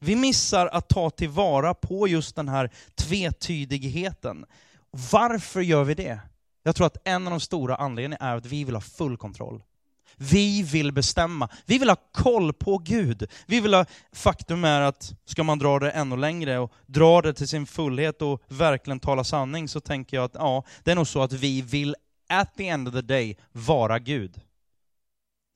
Vi 0.00 0.16
missar 0.16 0.66
att 0.66 0.88
ta 0.88 1.10
tillvara 1.10 1.74
på 1.74 2.08
just 2.08 2.36
den 2.36 2.48
här 2.48 2.70
tvetydigheten. 2.94 4.46
Varför 4.90 5.60
gör 5.60 5.84
vi 5.84 5.94
det? 5.94 6.20
Jag 6.62 6.76
tror 6.76 6.86
att 6.86 6.96
en 7.04 7.26
av 7.26 7.30
de 7.30 7.40
stora 7.40 7.76
anledningarna 7.76 8.30
är 8.30 8.36
att 8.36 8.46
vi 8.46 8.64
vill 8.64 8.74
ha 8.74 8.80
full 8.80 9.16
kontroll. 9.16 9.62
Vi 10.16 10.62
vill 10.62 10.92
bestämma. 10.92 11.48
Vi 11.66 11.78
vill 11.78 11.88
ha 11.88 11.96
koll 12.12 12.52
på 12.52 12.78
Gud. 12.78 13.30
Vi 13.46 13.60
vill 13.60 13.74
ha, 13.74 13.84
faktum 14.12 14.64
är 14.64 14.80
att 14.80 15.12
ska 15.24 15.42
man 15.42 15.58
dra 15.58 15.78
det 15.78 15.90
ännu 15.90 16.16
längre 16.16 16.58
och 16.58 16.72
dra 16.86 17.22
det 17.22 17.32
till 17.32 17.48
sin 17.48 17.66
fullhet 17.66 18.22
och 18.22 18.42
verkligen 18.48 19.00
tala 19.00 19.24
sanning 19.24 19.68
så 19.68 19.80
tänker 19.80 20.16
jag 20.16 20.24
att 20.24 20.34
ja, 20.34 20.64
det 20.84 20.90
är 20.90 20.94
nog 20.94 21.06
så 21.06 21.22
att 21.22 21.32
vi 21.32 21.62
vill 21.62 21.94
at 22.28 22.54
the 22.56 22.68
end 22.68 22.88
of 22.88 22.94
the 22.94 23.00
day 23.00 23.36
vara 23.52 23.98
Gud. 23.98 24.40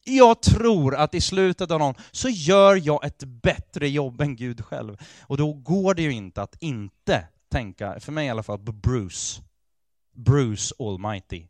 Jag 0.05 0.43
tror 0.43 0.97
att 0.97 1.15
i 1.15 1.21
slutet 1.21 1.71
av 1.71 1.79
någon 1.79 1.95
så 2.11 2.29
gör 2.29 2.77
jag 2.87 3.05
ett 3.05 3.25
bättre 3.25 3.89
jobb 3.89 4.21
än 4.21 4.37
Gud 4.37 4.65
själv. 4.65 4.97
Och 5.23 5.37
då 5.37 5.53
går 5.53 5.95
det 5.95 6.03
ju 6.03 6.13
inte 6.13 6.43
att 6.43 6.57
inte 6.61 7.29
tänka, 7.55 8.01
för 8.01 8.13
mig 8.13 8.27
i 8.27 8.31
alla 8.31 8.43
fall, 8.43 8.59
på 8.59 8.73
Bruce. 8.73 9.43
Bruce 10.13 10.75
Almighty. 10.79 11.47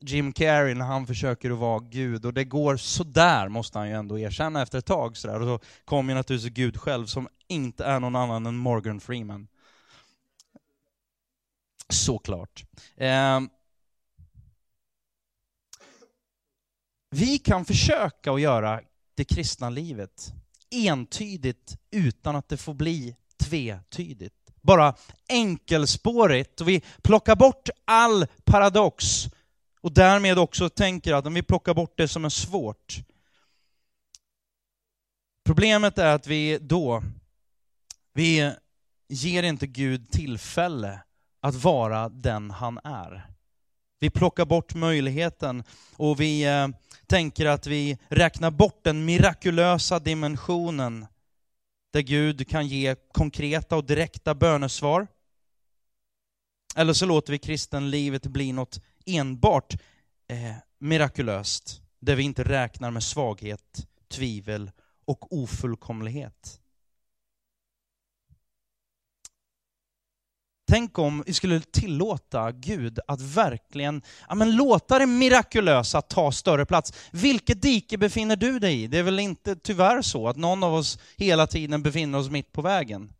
Jim 0.00 0.32
Carrey 0.32 0.74
när 0.74 0.84
han 0.84 1.06
försöker 1.06 1.50
att 1.50 1.58
vara 1.58 1.80
Gud, 1.80 2.26
och 2.26 2.34
det 2.34 2.44
går 2.44 2.76
sådär 2.76 3.48
måste 3.48 3.78
han 3.78 3.88
ju 3.88 3.94
ändå 3.94 4.18
erkänna 4.18 4.62
efter 4.62 4.78
ett 4.78 4.86
tag. 4.86 5.16
Sådär. 5.16 5.40
Och 5.40 5.60
så 5.60 5.66
kommer 5.84 6.12
ju 6.12 6.14
naturligtvis 6.14 6.52
Gud 6.52 6.76
själv 6.76 7.06
som 7.06 7.28
inte 7.48 7.84
är 7.84 8.00
någon 8.00 8.16
annan 8.16 8.46
än 8.46 8.56
Morgan 8.56 9.00
Freeman. 9.00 9.48
Såklart. 11.88 12.64
Eh, 12.96 13.40
Vi 17.10 17.38
kan 17.38 17.64
försöka 17.64 18.32
att 18.32 18.40
göra 18.40 18.80
det 19.14 19.24
kristna 19.24 19.70
livet 19.70 20.32
entydigt 20.70 21.78
utan 21.90 22.36
att 22.36 22.48
det 22.48 22.56
får 22.56 22.74
bli 22.74 23.16
tvetydigt. 23.36 24.35
Bara 24.66 24.94
enkelspårigt 25.28 26.60
och 26.60 26.68
vi 26.68 26.82
plockar 27.02 27.36
bort 27.36 27.68
all 27.84 28.26
paradox 28.44 29.26
och 29.80 29.92
därmed 29.92 30.38
också 30.38 30.68
tänker 30.68 31.14
att 31.14 31.26
om 31.26 31.34
vi 31.34 31.42
plockar 31.42 31.74
bort 31.74 31.94
det 31.96 32.08
som 32.08 32.24
är 32.24 32.28
svårt. 32.28 32.96
Problemet 35.44 35.98
är 35.98 36.14
att 36.14 36.26
vi 36.26 36.58
då, 36.60 37.02
vi 38.14 38.52
ger 39.08 39.42
inte 39.42 39.66
Gud 39.66 40.10
tillfälle 40.10 41.00
att 41.40 41.54
vara 41.54 42.08
den 42.08 42.50
han 42.50 42.78
är. 42.84 43.26
Vi 44.00 44.10
plockar 44.10 44.44
bort 44.44 44.74
möjligheten 44.74 45.64
och 45.96 46.20
vi 46.20 46.44
eh, 46.44 46.68
tänker 47.06 47.46
att 47.46 47.66
vi 47.66 47.98
räknar 48.08 48.50
bort 48.50 48.80
den 48.84 49.04
mirakulösa 49.04 49.98
dimensionen 49.98 51.06
där 51.96 52.02
Gud 52.02 52.48
kan 52.48 52.66
ge 52.66 52.94
konkreta 53.12 53.76
och 53.76 53.84
direkta 53.84 54.34
bönesvar. 54.34 55.06
Eller 56.76 56.92
så 56.92 57.06
låter 57.06 57.32
vi 57.32 57.38
kristenlivet 57.38 58.26
bli 58.26 58.52
något 58.52 58.80
enbart 59.06 59.74
eh, 60.28 60.54
mirakulöst, 60.78 61.82
där 62.00 62.16
vi 62.16 62.22
inte 62.22 62.44
räknar 62.44 62.90
med 62.90 63.02
svaghet, 63.02 63.86
tvivel 64.08 64.70
och 65.04 65.32
ofullkomlighet. 65.32 66.60
Tänk 70.68 70.98
om 70.98 71.22
vi 71.26 71.34
skulle 71.34 71.60
tillåta 71.60 72.52
Gud 72.52 72.98
att 73.06 73.20
verkligen 73.20 74.02
ja, 74.28 74.34
men 74.34 74.56
låta 74.56 74.98
det 74.98 75.06
mirakulösa 75.06 76.02
ta 76.02 76.32
större 76.32 76.66
plats. 76.66 76.92
Vilket 77.12 77.62
dike 77.62 77.98
befinner 77.98 78.36
du 78.36 78.58
dig 78.58 78.82
i? 78.82 78.86
Det 78.86 78.98
är 78.98 79.02
väl 79.02 79.18
inte 79.18 79.56
tyvärr 79.56 80.02
så 80.02 80.28
att 80.28 80.36
någon 80.36 80.62
av 80.62 80.74
oss 80.74 80.98
hela 81.16 81.46
tiden 81.46 81.82
befinner 81.82 82.18
oss 82.18 82.30
mitt 82.30 82.52
på 82.52 82.62
vägen. 82.62 83.12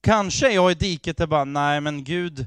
Kanske 0.00 0.50
är 0.50 0.54
jag 0.54 0.72
i 0.72 0.74
diket 0.74 1.16
där 1.16 1.26
bara, 1.26 1.44
nej 1.44 1.80
men 1.80 2.04
Gud, 2.04 2.46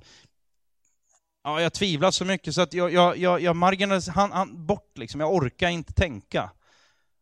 ja, 1.43 1.61
jag 1.61 1.73
tvivlar 1.73 2.11
så 2.11 2.25
mycket 2.25 2.55
så 2.55 2.61
att 2.61 2.73
jag, 2.73 2.93
jag, 2.93 3.17
jag, 3.17 3.41
jag 3.41 3.55
marginaliserar, 3.55 4.15
han, 4.15 4.31
han, 4.31 4.65
bort 4.65 4.97
liksom, 4.97 5.21
jag 5.21 5.33
orkar 5.33 5.69
inte 5.69 5.93
tänka. 5.93 6.51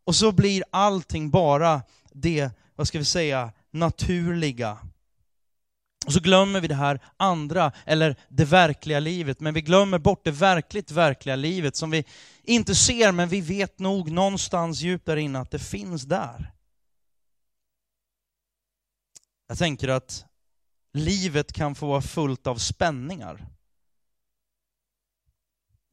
Och 0.03 0.15
så 0.15 0.31
blir 0.31 0.63
allting 0.71 1.29
bara 1.29 1.81
det, 2.11 2.49
vad 2.75 2.87
ska 2.87 2.97
vi 2.97 3.05
säga, 3.05 3.51
naturliga. 3.71 4.77
Och 6.07 6.13
så 6.13 6.19
glömmer 6.19 6.61
vi 6.61 6.67
det 6.67 6.75
här 6.75 6.99
andra, 7.17 7.71
eller 7.85 8.15
det 8.29 8.45
verkliga 8.45 8.99
livet, 8.99 9.39
men 9.39 9.53
vi 9.53 9.61
glömmer 9.61 9.99
bort 9.99 10.23
det 10.23 10.31
verkligt 10.31 10.91
verkliga 10.91 11.35
livet 11.35 11.75
som 11.75 11.91
vi 11.91 12.05
inte 12.43 12.75
ser, 12.75 13.11
men 13.11 13.29
vi 13.29 13.41
vet 13.41 13.79
nog 13.79 14.11
någonstans 14.11 14.81
djupt 14.81 15.05
där 15.05 15.17
inne 15.17 15.39
att 15.39 15.51
det 15.51 15.59
finns 15.59 16.03
där. 16.03 16.53
Jag 19.47 19.57
tänker 19.57 19.87
att 19.87 20.25
livet 20.93 21.53
kan 21.53 21.75
få 21.75 21.87
vara 21.87 22.01
fullt 22.01 22.47
av 22.47 22.55
spänningar. 22.55 23.47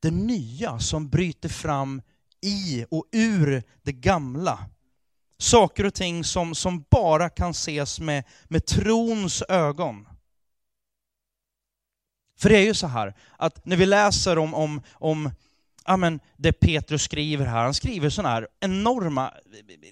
Det 0.03 0.11
nya 0.11 0.79
som 0.79 1.09
bryter 1.09 1.49
fram 1.49 2.03
i 2.41 2.87
och 2.91 3.09
ur 3.13 3.63
det 3.83 3.93
gamla. 3.93 4.71
Saker 5.39 5.87
och 5.87 5.95
ting 5.95 6.25
som, 6.25 6.55
som 6.55 6.85
bara 6.91 7.29
kan 7.29 7.51
ses 7.51 8.01
med, 8.01 8.25
med 8.45 8.67
trons 8.67 9.43
ögon. 9.49 10.09
För 12.39 12.49
det 12.49 12.57
är 12.57 12.65
ju 12.65 12.75
så 12.75 12.87
här, 12.87 13.15
att 13.37 13.67
när 13.67 13.77
vi 13.77 13.87
läser 13.87 14.39
om, 14.39 14.55
om, 14.55 14.83
om 14.93 15.31
ja, 15.87 15.97
men 15.97 16.21
det 16.37 16.53
Petrus 16.53 17.03
skriver 17.03 17.47
här, 17.47 17.63
han 17.63 17.75
skriver 17.75 18.11
sådana 18.11 18.35
här 18.35 18.49
enorma 18.61 19.33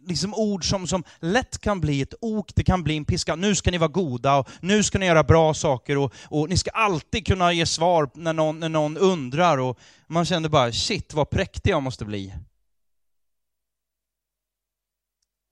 liksom 0.00 0.34
ord 0.34 0.64
som, 0.64 0.86
som 0.86 1.04
lätt 1.20 1.58
kan 1.58 1.80
bli 1.80 2.02
ett 2.02 2.14
ok, 2.20 2.54
det 2.54 2.64
kan 2.64 2.82
bli 2.82 2.96
en 2.96 3.04
piska. 3.04 3.36
Nu 3.36 3.54
ska 3.54 3.70
ni 3.70 3.78
vara 3.78 3.88
goda 3.88 4.36
och 4.36 4.48
nu 4.60 4.82
ska 4.82 4.98
ni 4.98 5.06
göra 5.06 5.24
bra 5.24 5.54
saker 5.54 5.98
och, 5.98 6.14
och 6.24 6.48
ni 6.48 6.56
ska 6.56 6.70
alltid 6.70 7.26
kunna 7.26 7.52
ge 7.52 7.66
svar 7.66 8.10
när 8.14 8.32
någon, 8.32 8.60
när 8.60 8.68
någon 8.68 8.96
undrar. 8.96 9.58
Och 9.58 9.78
man 10.06 10.24
känner 10.24 10.48
bara, 10.48 10.72
shit 10.72 11.14
vad 11.14 11.30
präktig 11.30 11.70
jag 11.70 11.82
måste 11.82 12.04
bli. 12.04 12.34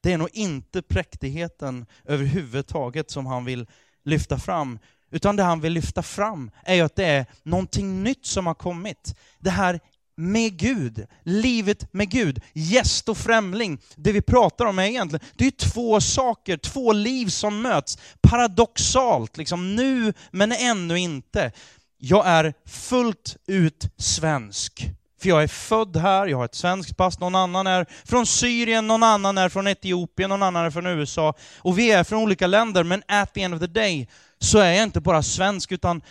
Det 0.00 0.12
är 0.12 0.18
nog 0.18 0.30
inte 0.32 0.82
präktigheten 0.82 1.86
överhuvudtaget 2.04 3.10
som 3.10 3.26
han 3.26 3.44
vill 3.44 3.66
lyfta 4.04 4.38
fram, 4.38 4.78
utan 5.10 5.36
det 5.36 5.42
han 5.42 5.60
vill 5.60 5.72
lyfta 5.72 6.02
fram 6.02 6.50
är 6.64 6.74
ju 6.74 6.80
att 6.80 6.96
det 6.96 7.04
är 7.04 7.26
någonting 7.42 8.02
nytt 8.02 8.26
som 8.26 8.46
har 8.46 8.54
kommit. 8.54 9.14
Det 9.38 9.50
här 9.50 9.80
med 10.16 10.56
Gud, 10.56 11.06
livet 11.22 11.92
med 11.92 12.10
Gud, 12.10 12.42
gäst 12.52 13.08
och 13.08 13.18
främling. 13.18 13.80
Det 13.96 14.12
vi 14.12 14.22
pratar 14.22 14.64
om 14.64 14.78
är 14.78 14.84
egentligen, 14.84 15.26
det 15.34 15.46
är 15.46 15.50
två 15.50 16.00
saker, 16.00 16.56
två 16.56 16.92
liv 16.92 17.26
som 17.26 17.62
möts. 17.62 17.98
Paradoxalt, 18.20 19.36
liksom 19.36 19.76
nu 19.76 20.12
men 20.30 20.52
ännu 20.52 20.98
inte. 20.98 21.52
Jag 21.98 22.26
är 22.26 22.54
fullt 22.66 23.36
ut 23.46 23.88
svensk. 23.96 24.90
För 25.20 25.28
jag 25.28 25.42
är 25.42 25.48
född 25.48 25.96
här, 25.96 26.26
jag 26.26 26.36
har 26.36 26.44
ett 26.44 26.54
svenskt 26.54 26.96
pass, 26.96 27.20
någon 27.20 27.34
annan 27.34 27.66
är 27.66 27.86
från 28.04 28.26
Syrien, 28.26 28.86
någon 28.86 29.02
annan 29.02 29.38
är 29.38 29.48
från 29.48 29.66
Etiopien, 29.66 30.30
någon 30.30 30.42
annan 30.42 30.64
är 30.64 30.70
från 30.70 30.86
USA. 30.86 31.34
Och 31.58 31.78
vi 31.78 31.90
är 31.90 32.04
från 32.04 32.22
olika 32.22 32.46
länder, 32.46 32.84
men 32.84 33.02
at 33.08 33.34
the 33.34 33.42
end 33.42 33.54
of 33.54 33.60
the 33.60 33.66
day 33.66 34.08
så 34.38 34.58
är 34.58 34.72
jag 34.72 34.82
inte 34.82 35.00
bara 35.00 35.22
svensk, 35.22 35.72
utan 35.72 36.02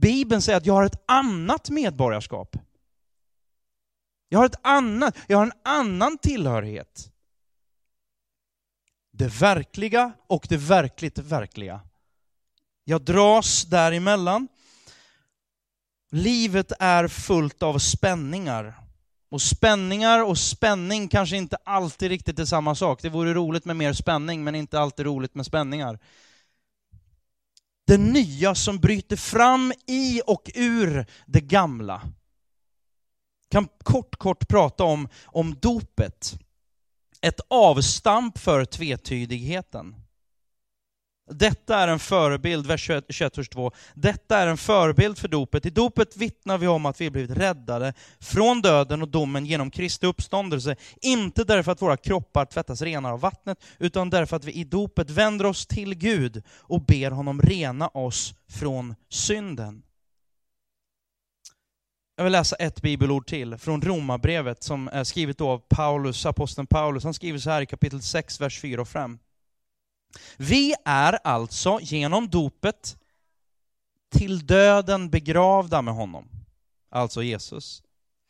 Bibeln 0.00 0.42
säger 0.42 0.58
att 0.58 0.66
jag 0.66 0.74
har 0.74 0.84
ett 0.84 1.02
annat 1.06 1.70
medborgarskap. 1.70 2.56
Jag 4.28 4.38
har 4.38 4.46
ett 4.46 4.60
annat, 4.62 5.16
jag 5.26 5.38
har 5.38 5.44
en 5.46 5.52
annan 5.64 6.18
tillhörighet. 6.18 7.10
Det 9.12 9.40
verkliga 9.40 10.12
och 10.26 10.46
det 10.48 10.56
verkligt 10.56 11.18
verkliga. 11.18 11.80
Jag 12.84 13.02
dras 13.02 13.64
däremellan. 13.64 14.48
Livet 16.14 16.72
är 16.78 17.08
fullt 17.08 17.62
av 17.62 17.78
spänningar. 17.78 18.74
Och 19.30 19.42
spänningar 19.42 20.24
och 20.24 20.38
spänning 20.38 21.08
kanske 21.08 21.36
inte 21.36 21.56
alltid 21.64 22.08
riktigt 22.08 22.38
är 22.38 22.44
samma 22.44 22.74
sak. 22.74 23.02
Det 23.02 23.08
vore 23.08 23.34
roligt 23.34 23.64
med 23.64 23.76
mer 23.76 23.92
spänning, 23.92 24.44
men 24.44 24.54
inte 24.54 24.80
alltid 24.80 25.06
roligt 25.06 25.34
med 25.34 25.46
spänningar. 25.46 25.98
Det 27.86 27.98
nya 27.98 28.54
som 28.54 28.78
bryter 28.78 29.16
fram 29.16 29.72
i 29.86 30.20
och 30.26 30.50
ur 30.54 31.06
det 31.26 31.40
gamla 31.40 32.02
kan 33.50 33.68
kort, 33.82 34.16
kort 34.16 34.48
prata 34.48 34.84
om, 34.84 35.08
om 35.26 35.54
dopet. 35.54 36.38
Ett 37.20 37.40
avstamp 37.48 38.38
för 38.38 38.64
tvetydigheten. 38.64 40.03
Detta 41.30 41.76
är 41.76 41.88
en 41.88 41.98
förebild, 41.98 42.66
vers 42.66 42.80
21, 42.80 43.38
vers 43.38 43.48
2. 43.48 43.72
Detta 43.94 44.38
är 44.38 44.46
en 44.46 44.56
förebild 44.56 45.18
för 45.18 45.28
dopet. 45.28 45.66
I 45.66 45.70
dopet 45.70 46.16
vittnar 46.16 46.58
vi 46.58 46.66
om 46.66 46.86
att 46.86 47.00
vi 47.00 47.10
blivit 47.10 47.38
räddade 47.38 47.94
från 48.20 48.62
döden 48.62 49.02
och 49.02 49.08
domen 49.08 49.46
genom 49.46 49.70
Kristi 49.70 50.06
uppståndelse. 50.06 50.76
Inte 51.00 51.44
därför 51.44 51.72
att 51.72 51.82
våra 51.82 51.96
kroppar 51.96 52.44
tvättas 52.44 52.82
rena 52.82 53.12
av 53.12 53.20
vattnet, 53.20 53.64
utan 53.78 54.10
därför 54.10 54.36
att 54.36 54.44
vi 54.44 54.52
i 54.52 54.64
dopet 54.64 55.10
vänder 55.10 55.46
oss 55.46 55.66
till 55.66 55.94
Gud 55.94 56.42
och 56.60 56.84
ber 56.84 57.10
honom 57.10 57.40
rena 57.42 57.88
oss 57.88 58.34
från 58.48 58.94
synden. 59.08 59.82
Jag 62.16 62.24
vill 62.24 62.32
läsa 62.32 62.56
ett 62.56 62.82
bibelord 62.82 63.26
till 63.26 63.56
från 63.56 63.82
Romarbrevet 63.82 64.62
som 64.62 64.88
är 64.88 65.04
skrivet 65.04 65.40
av 65.40 65.58
Paulus, 65.68 66.26
aposteln 66.26 66.66
Paulus. 66.66 67.04
Han 67.04 67.14
skriver 67.14 67.38
så 67.38 67.50
här 67.50 67.62
i 67.62 67.66
kapitel 67.66 68.02
6, 68.02 68.40
vers 68.40 68.60
4 68.60 68.80
och 68.80 68.88
5. 68.88 69.18
Vi 70.36 70.74
är 70.84 71.18
alltså 71.24 71.78
genom 71.82 72.28
dopet 72.28 72.96
till 74.10 74.46
döden 74.46 75.10
begravda 75.10 75.82
med 75.82 75.94
honom, 75.94 76.28
alltså 76.90 77.22
Jesus. 77.22 77.82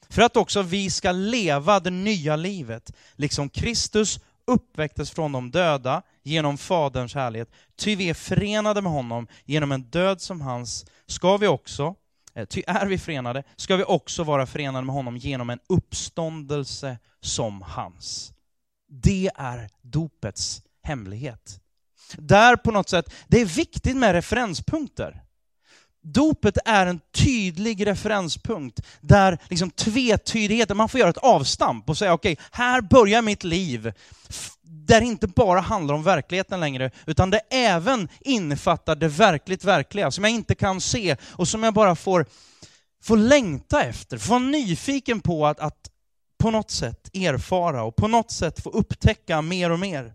För 0.08 0.22
att 0.22 0.36
också 0.36 0.62
vi 0.62 0.90
ska 0.90 1.12
leva 1.12 1.80
det 1.80 1.90
nya 1.90 2.36
livet, 2.36 2.92
liksom 3.14 3.48
Kristus 3.48 4.20
uppväcktes 4.46 5.10
från 5.10 5.32
de 5.32 5.50
döda 5.50 6.02
genom 6.22 6.58
Faderns 6.58 7.14
härlighet. 7.14 7.50
Ty 7.76 7.96
vi 7.96 8.10
är 8.10 8.14
förenade 8.14 8.82
med 8.82 8.92
honom 8.92 9.26
genom 9.44 9.72
en 9.72 9.82
död 9.82 10.20
som 10.20 10.40
hans, 10.40 10.86
ska 11.06 11.36
vi 11.36 11.46
också 11.46 11.94
eh, 12.34 12.44
ty 12.44 12.62
är 12.66 12.86
vi 12.86 12.98
förenade 12.98 13.42
ska 13.56 13.76
vi 13.76 13.84
också 13.84 14.24
vara 14.24 14.46
förenade 14.46 14.86
med 14.86 14.94
honom 14.94 15.16
genom 15.16 15.50
en 15.50 15.60
uppståndelse 15.68 16.98
som 17.20 17.62
hans. 17.62 18.32
Det 18.88 19.30
är 19.34 19.68
dopets 19.82 20.62
hemlighet. 20.82 21.60
Där 22.16 22.56
på 22.56 22.70
något 22.70 22.88
sätt, 22.88 23.14
det 23.28 23.40
är 23.40 23.44
viktigt 23.44 23.96
med 23.96 24.12
referenspunkter. 24.12 25.20
Dopet 26.02 26.58
är 26.64 26.86
en 26.86 27.00
tydlig 27.12 27.86
referenspunkt 27.86 28.80
där 29.00 29.38
liksom 29.48 29.70
tvetydigheten, 29.70 30.76
man 30.76 30.88
får 30.88 31.00
göra 31.00 31.10
ett 31.10 31.16
avstamp 31.16 31.88
och 31.88 31.98
säga 31.98 32.12
okej, 32.12 32.32
okay, 32.32 32.44
här 32.50 32.80
börjar 32.80 33.22
mitt 33.22 33.44
liv. 33.44 33.92
Där 34.62 35.00
det 35.00 35.06
inte 35.06 35.26
bara 35.26 35.60
handlar 35.60 35.94
om 35.94 36.02
verkligheten 36.02 36.60
längre, 36.60 36.90
utan 37.06 37.30
det 37.30 37.40
även 37.50 38.08
innefattar 38.20 38.96
det 38.96 39.08
verkligt 39.08 39.64
verkliga, 39.64 40.10
som 40.10 40.24
jag 40.24 40.32
inte 40.32 40.54
kan 40.54 40.80
se 40.80 41.16
och 41.30 41.48
som 41.48 41.62
jag 41.62 41.74
bara 41.74 41.96
får, 41.96 42.26
får 43.02 43.16
längta 43.16 43.82
efter, 43.82 44.18
få 44.18 44.30
vara 44.30 44.38
nyfiken 44.38 45.20
på 45.20 45.46
att, 45.46 45.60
att 45.60 45.90
på 46.38 46.50
något 46.50 46.70
sätt 46.70 47.10
erfara 47.12 47.82
och 47.82 47.96
på 47.96 48.08
något 48.08 48.30
sätt 48.30 48.62
få 48.62 48.70
upptäcka 48.70 49.42
mer 49.42 49.70
och 49.70 49.78
mer. 49.78 50.14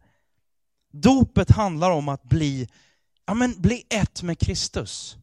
Dopet 0.91 1.51
handlar 1.51 1.91
om 1.91 2.09
att 2.09 2.23
bli, 2.23 2.69
ja 3.25 3.33
men 3.33 3.61
bli 3.61 3.83
ett 3.89 4.23
med 4.23 4.39
Kristus. 4.39 5.17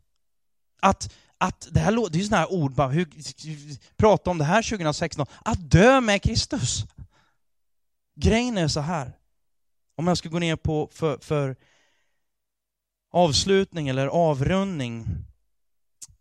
Att, 0.81 1.15
att 1.39 1.69
det 1.71 1.81
här 1.81 1.91
låter, 1.91 2.13
det 2.13 2.19
är 2.19 2.21
ju 2.21 2.27
sådana 2.27 2.43
här 2.43 2.53
ord, 2.53 2.75
bara, 2.75 2.89
hur, 2.89 3.09
prata 3.97 4.31
om 4.31 4.39
det 4.39 4.45
här 4.45 4.63
2016, 4.63 5.27
att 5.45 5.71
dö 5.71 6.01
med 6.01 6.23
Kristus. 6.23 6.85
Grejen 8.15 8.59
är 8.59 8.69
så 8.69 8.81
här, 8.81 9.13
om 9.97 10.07
jag 10.07 10.19
ska 10.19 10.29
gå 10.29 10.39
ner 10.39 10.57
på 10.57 10.89
för, 10.93 11.19
för 11.19 11.57
avslutning 13.13 13.89
eller 13.89 14.07
avrundning, 14.07 15.07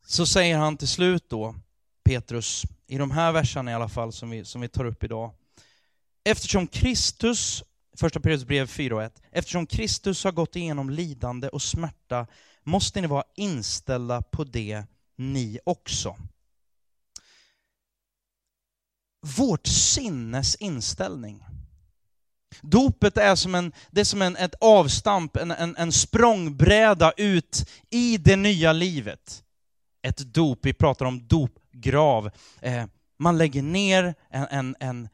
så 0.05 0.25
säger 0.25 0.57
han 0.57 0.77
till 0.77 0.87
slut 0.87 1.29
då, 1.29 1.55
Petrus, 2.03 2.63
i 2.87 2.97
de 2.97 3.11
här 3.11 3.31
verserna 3.31 3.71
i 3.71 3.73
alla 3.73 3.89
fall 3.89 4.13
som 4.13 4.29
vi, 4.29 4.45
som 4.45 4.61
vi 4.61 4.67
tar 4.67 4.85
upp 4.85 5.03
idag. 5.03 5.31
Eftersom 6.23 6.67
Kristus, 6.67 7.63
första 7.95 8.19
Petrus 8.19 8.45
brev 8.45 8.67
4 8.67 8.95
och 8.95 9.03
1, 9.03 9.21
eftersom 9.31 9.67
Kristus 9.67 10.23
har 10.23 10.31
gått 10.31 10.55
igenom 10.55 10.89
lidande 10.89 11.49
och 11.49 11.61
smärta 11.61 12.27
måste 12.63 13.01
ni 13.01 13.07
vara 13.07 13.23
inställda 13.35 14.21
på 14.21 14.43
det 14.43 14.83
ni 15.15 15.59
också. 15.63 16.17
Vårt 19.37 19.67
sinnes 19.67 20.55
inställning. 20.55 21.43
Dopet 22.61 23.17
är 23.17 23.35
som, 23.35 23.55
en, 23.55 23.73
det 23.91 24.01
är 24.01 24.05
som 24.05 24.21
en, 24.21 24.35
ett 24.35 24.55
avstamp, 24.61 25.37
en, 25.37 25.51
en, 25.51 25.75
en 25.75 25.91
språngbräda 25.91 27.13
ut 27.17 27.69
i 27.89 28.17
det 28.17 28.35
nya 28.35 28.73
livet. 28.73 29.43
Ett 30.01 30.17
dop, 30.17 30.59
vi 30.61 30.73
pratar 30.73 31.05
om 31.05 31.27
dopgrav. 31.27 32.31
Eh, 32.61 32.85
man 33.17 33.37
lägger 33.37 33.61
ner 33.61 34.15
en, 34.29 34.47
en, 34.49 34.75
en, 34.79 35.09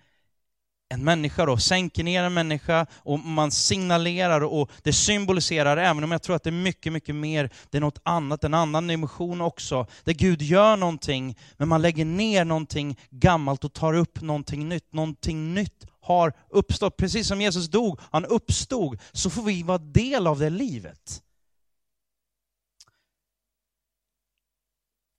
en 0.92 1.04
människa 1.04 1.46
då, 1.46 1.58
sänker 1.58 2.04
ner 2.04 2.24
en 2.24 2.34
människa 2.34 2.86
och 2.94 3.20
man 3.20 3.52
signalerar 3.52 4.42
och 4.42 4.72
det 4.84 4.94
symboliserar, 4.94 5.78
även 5.78 6.04
om 6.04 6.12
jag 6.12 6.22
tror 6.22 6.36
att 6.36 6.44
det 6.44 6.50
är 6.50 6.52
mycket, 6.52 6.94
mycket 6.94 7.16
mer, 7.16 7.50
det 7.70 7.78
är 7.78 7.82
något 7.82 8.00
annat, 8.04 8.44
en 8.44 8.54
annan 8.54 8.88
dimension 8.88 9.42
också, 9.42 9.88
där 10.04 10.14
Gud 10.14 10.42
gör 10.42 10.78
någonting, 10.78 11.38
men 11.58 11.68
man 11.68 11.82
lägger 11.82 12.06
ner 12.06 12.46
någonting 12.46 13.00
gammalt 13.10 13.64
och 13.64 13.74
tar 13.74 13.94
upp 13.94 14.22
någonting 14.22 14.70
nytt. 14.70 14.94
Någonting 14.94 15.54
nytt 15.54 15.86
har 16.02 16.34
uppstått. 16.50 16.98
Precis 16.98 17.28
som 17.28 17.42
Jesus 17.42 17.68
dog, 17.68 18.00
han 18.12 18.26
uppstod, 18.26 19.00
så 19.12 19.30
får 19.30 19.44
vi 19.44 19.64
vara 19.64 19.78
del 19.78 20.28
av 20.28 20.40
det 20.40 20.50
livet. 20.50 21.22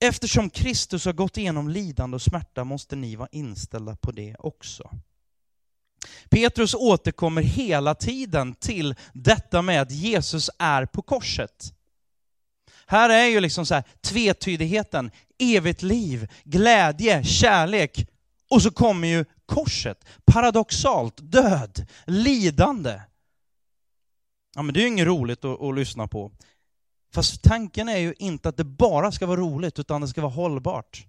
Eftersom 0.05 0.51
Kristus 0.51 1.05
har 1.05 1.13
gått 1.13 1.37
igenom 1.37 1.69
lidande 1.69 2.15
och 2.15 2.23
smärta 2.23 2.65
måste 2.65 2.97
ni 2.97 3.17
vara 3.17 3.29
inställda 3.33 3.97
på 3.97 4.13
det 4.13 4.37
också. 4.39 4.91
Petrus 6.33 6.75
återkommer 6.75 7.43
hela 7.43 7.95
tiden 7.95 8.55
till 8.55 8.95
detta 9.13 9.63
med 9.63 9.83
att 9.83 9.91
Jesus 9.91 10.51
är 10.59 10.87
på 10.87 11.03
korset. 11.03 11.75
Här 12.87 13.11
är 13.11 13.25
ju 13.25 13.41
liksom 13.41 13.67
så 13.67 13.75
här 13.75 13.85
tvetydigheten, 14.01 15.11
evigt 15.39 15.83
liv, 15.83 16.29
glädje, 16.45 17.25
kärlek 17.25 18.07
och 18.51 18.63
så 18.63 18.71
kommer 18.71 19.09
ju 19.09 19.25
korset. 19.47 20.05
Paradoxalt, 20.25 21.15
död, 21.17 21.87
lidande. 22.07 23.01
Ja 24.55 24.63
men 24.63 24.75
det 24.75 24.81
är 24.81 24.83
ju 24.83 24.89
inget 24.89 25.07
roligt 25.07 25.45
att, 25.45 25.63
att 25.63 25.75
lyssna 25.75 26.07
på. 26.07 26.33
Fast 27.15 27.43
tanken 27.43 27.89
är 27.89 27.99
ju 27.99 28.15
inte 28.19 28.49
att 28.49 28.57
det 28.57 28.65
bara 28.65 29.13
ska 29.13 29.27
vara 29.27 29.41
roligt, 29.41 29.79
utan 29.79 30.01
det 30.01 30.09
ska 30.09 30.21
vara 30.21 30.33
hållbart. 30.33 31.07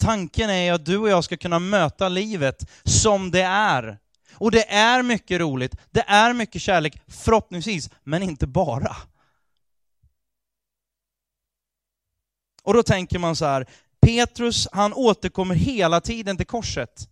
Tanken 0.00 0.50
är 0.50 0.72
att 0.72 0.84
du 0.84 0.98
och 0.98 1.08
jag 1.08 1.24
ska 1.24 1.36
kunna 1.36 1.58
möta 1.58 2.08
livet 2.08 2.70
som 2.84 3.30
det 3.30 3.42
är. 3.42 3.98
Och 4.32 4.50
det 4.50 4.70
är 4.70 5.02
mycket 5.02 5.40
roligt, 5.40 5.76
det 5.90 6.04
är 6.06 6.32
mycket 6.32 6.62
kärlek, 6.62 7.02
förhoppningsvis, 7.08 7.90
men 8.04 8.22
inte 8.22 8.46
bara. 8.46 8.96
Och 12.62 12.74
då 12.74 12.82
tänker 12.82 13.18
man 13.18 13.36
så 13.36 13.44
här, 13.44 13.66
Petrus 14.02 14.68
han 14.72 14.92
återkommer 14.92 15.54
hela 15.54 16.00
tiden 16.00 16.36
till 16.36 16.46
korset. 16.46 17.08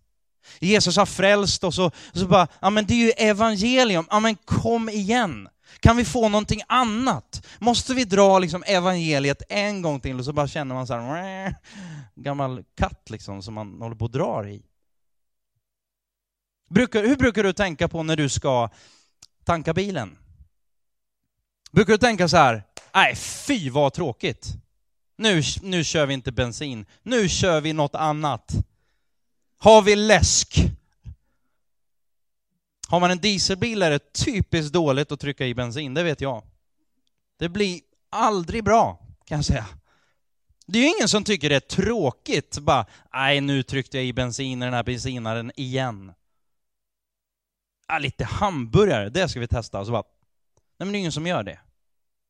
Jesus 0.59 0.97
har 0.97 1.05
frälst 1.05 1.63
oss 1.63 1.79
och 1.79 1.95
så 2.13 2.27
bara, 2.27 2.47
ja 2.59 2.69
men 2.69 2.85
det 2.85 2.93
är 2.93 3.05
ju 3.05 3.11
evangelium, 3.11 4.05
ja 4.09 4.19
men 4.19 4.35
kom 4.35 4.89
igen. 4.89 5.49
Kan 5.79 5.97
vi 5.97 6.05
få 6.05 6.29
någonting 6.29 6.61
annat? 6.67 7.45
Måste 7.59 7.93
vi 7.93 8.03
dra 8.03 8.39
liksom 8.39 8.63
evangeliet 8.67 9.41
en 9.49 9.81
gång 9.81 9.99
till 9.99 10.19
och 10.19 10.25
så 10.25 10.33
bara 10.33 10.47
känner 10.47 10.75
man 10.75 10.87
så 10.87 10.93
här, 10.93 11.55
gammal 12.15 12.63
katt 12.77 13.09
liksom 13.09 13.41
som 13.41 13.53
man 13.53 13.81
håller 13.81 13.95
på 13.95 14.05
och 14.05 14.11
drar 14.11 14.47
i. 14.47 14.63
Brukar, 16.69 17.03
hur 17.03 17.15
brukar 17.15 17.43
du 17.43 17.53
tänka 17.53 17.87
på 17.87 18.03
när 18.03 18.15
du 18.15 18.29
ska 18.29 18.69
tanka 19.43 19.73
bilen? 19.73 20.17
Brukar 21.71 21.93
du 21.93 21.97
tänka 21.97 22.27
så 22.27 22.37
här, 22.37 22.63
nej 22.93 23.15
fy 23.15 23.69
vad 23.69 23.93
tråkigt. 23.93 24.47
Nu, 25.17 25.41
nu 25.61 25.83
kör 25.83 26.05
vi 26.05 26.13
inte 26.13 26.31
bensin, 26.31 26.85
nu 27.03 27.29
kör 27.29 27.61
vi 27.61 27.73
något 27.73 27.95
annat. 27.95 28.51
Har 29.57 29.81
vi 29.81 29.95
läsk? 29.95 30.55
Har 32.87 32.99
man 32.99 33.11
en 33.11 33.17
dieselbil 33.17 33.81
är 33.81 33.89
det 33.89 34.13
typiskt 34.13 34.73
dåligt 34.73 35.11
att 35.11 35.19
trycka 35.19 35.45
i 35.45 35.53
bensin, 35.53 35.93
det 35.93 36.03
vet 36.03 36.21
jag. 36.21 36.43
Det 37.37 37.49
blir 37.49 37.81
aldrig 38.09 38.63
bra, 38.63 39.07
kan 39.25 39.37
jag 39.37 39.45
säga. 39.45 39.65
Det 40.65 40.79
är 40.79 40.83
ju 40.83 40.89
ingen 40.97 41.09
som 41.09 41.23
tycker 41.23 41.49
det 41.49 41.55
är 41.55 41.59
tråkigt, 41.59 42.59
bara, 42.59 42.85
nej 43.13 43.41
nu 43.41 43.63
tryckte 43.63 43.97
jag 43.97 44.05
i 44.05 44.13
bensin 44.13 44.61
i 44.61 44.65
den 44.65 44.73
här 44.73 44.83
bensinaren 44.83 45.51
igen. 45.55 46.13
Ah, 47.91 47.99
lite 47.99 48.25
hamburgare, 48.25 49.09
det 49.09 49.29
ska 49.29 49.39
vi 49.39 49.47
testa. 49.47 49.79
Och 49.79 49.85
Så 49.85 49.91
bara, 49.91 50.03
nej 50.79 50.85
men 50.85 50.91
det 50.91 50.97
är 50.97 50.99
ingen 50.99 51.11
som 51.11 51.27
gör 51.27 51.43
det. 51.43 51.59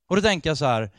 Och 0.10 0.16
då 0.16 0.22
tänker 0.22 0.50
jag 0.50 0.58
så 0.58 0.66
här, 0.66 0.92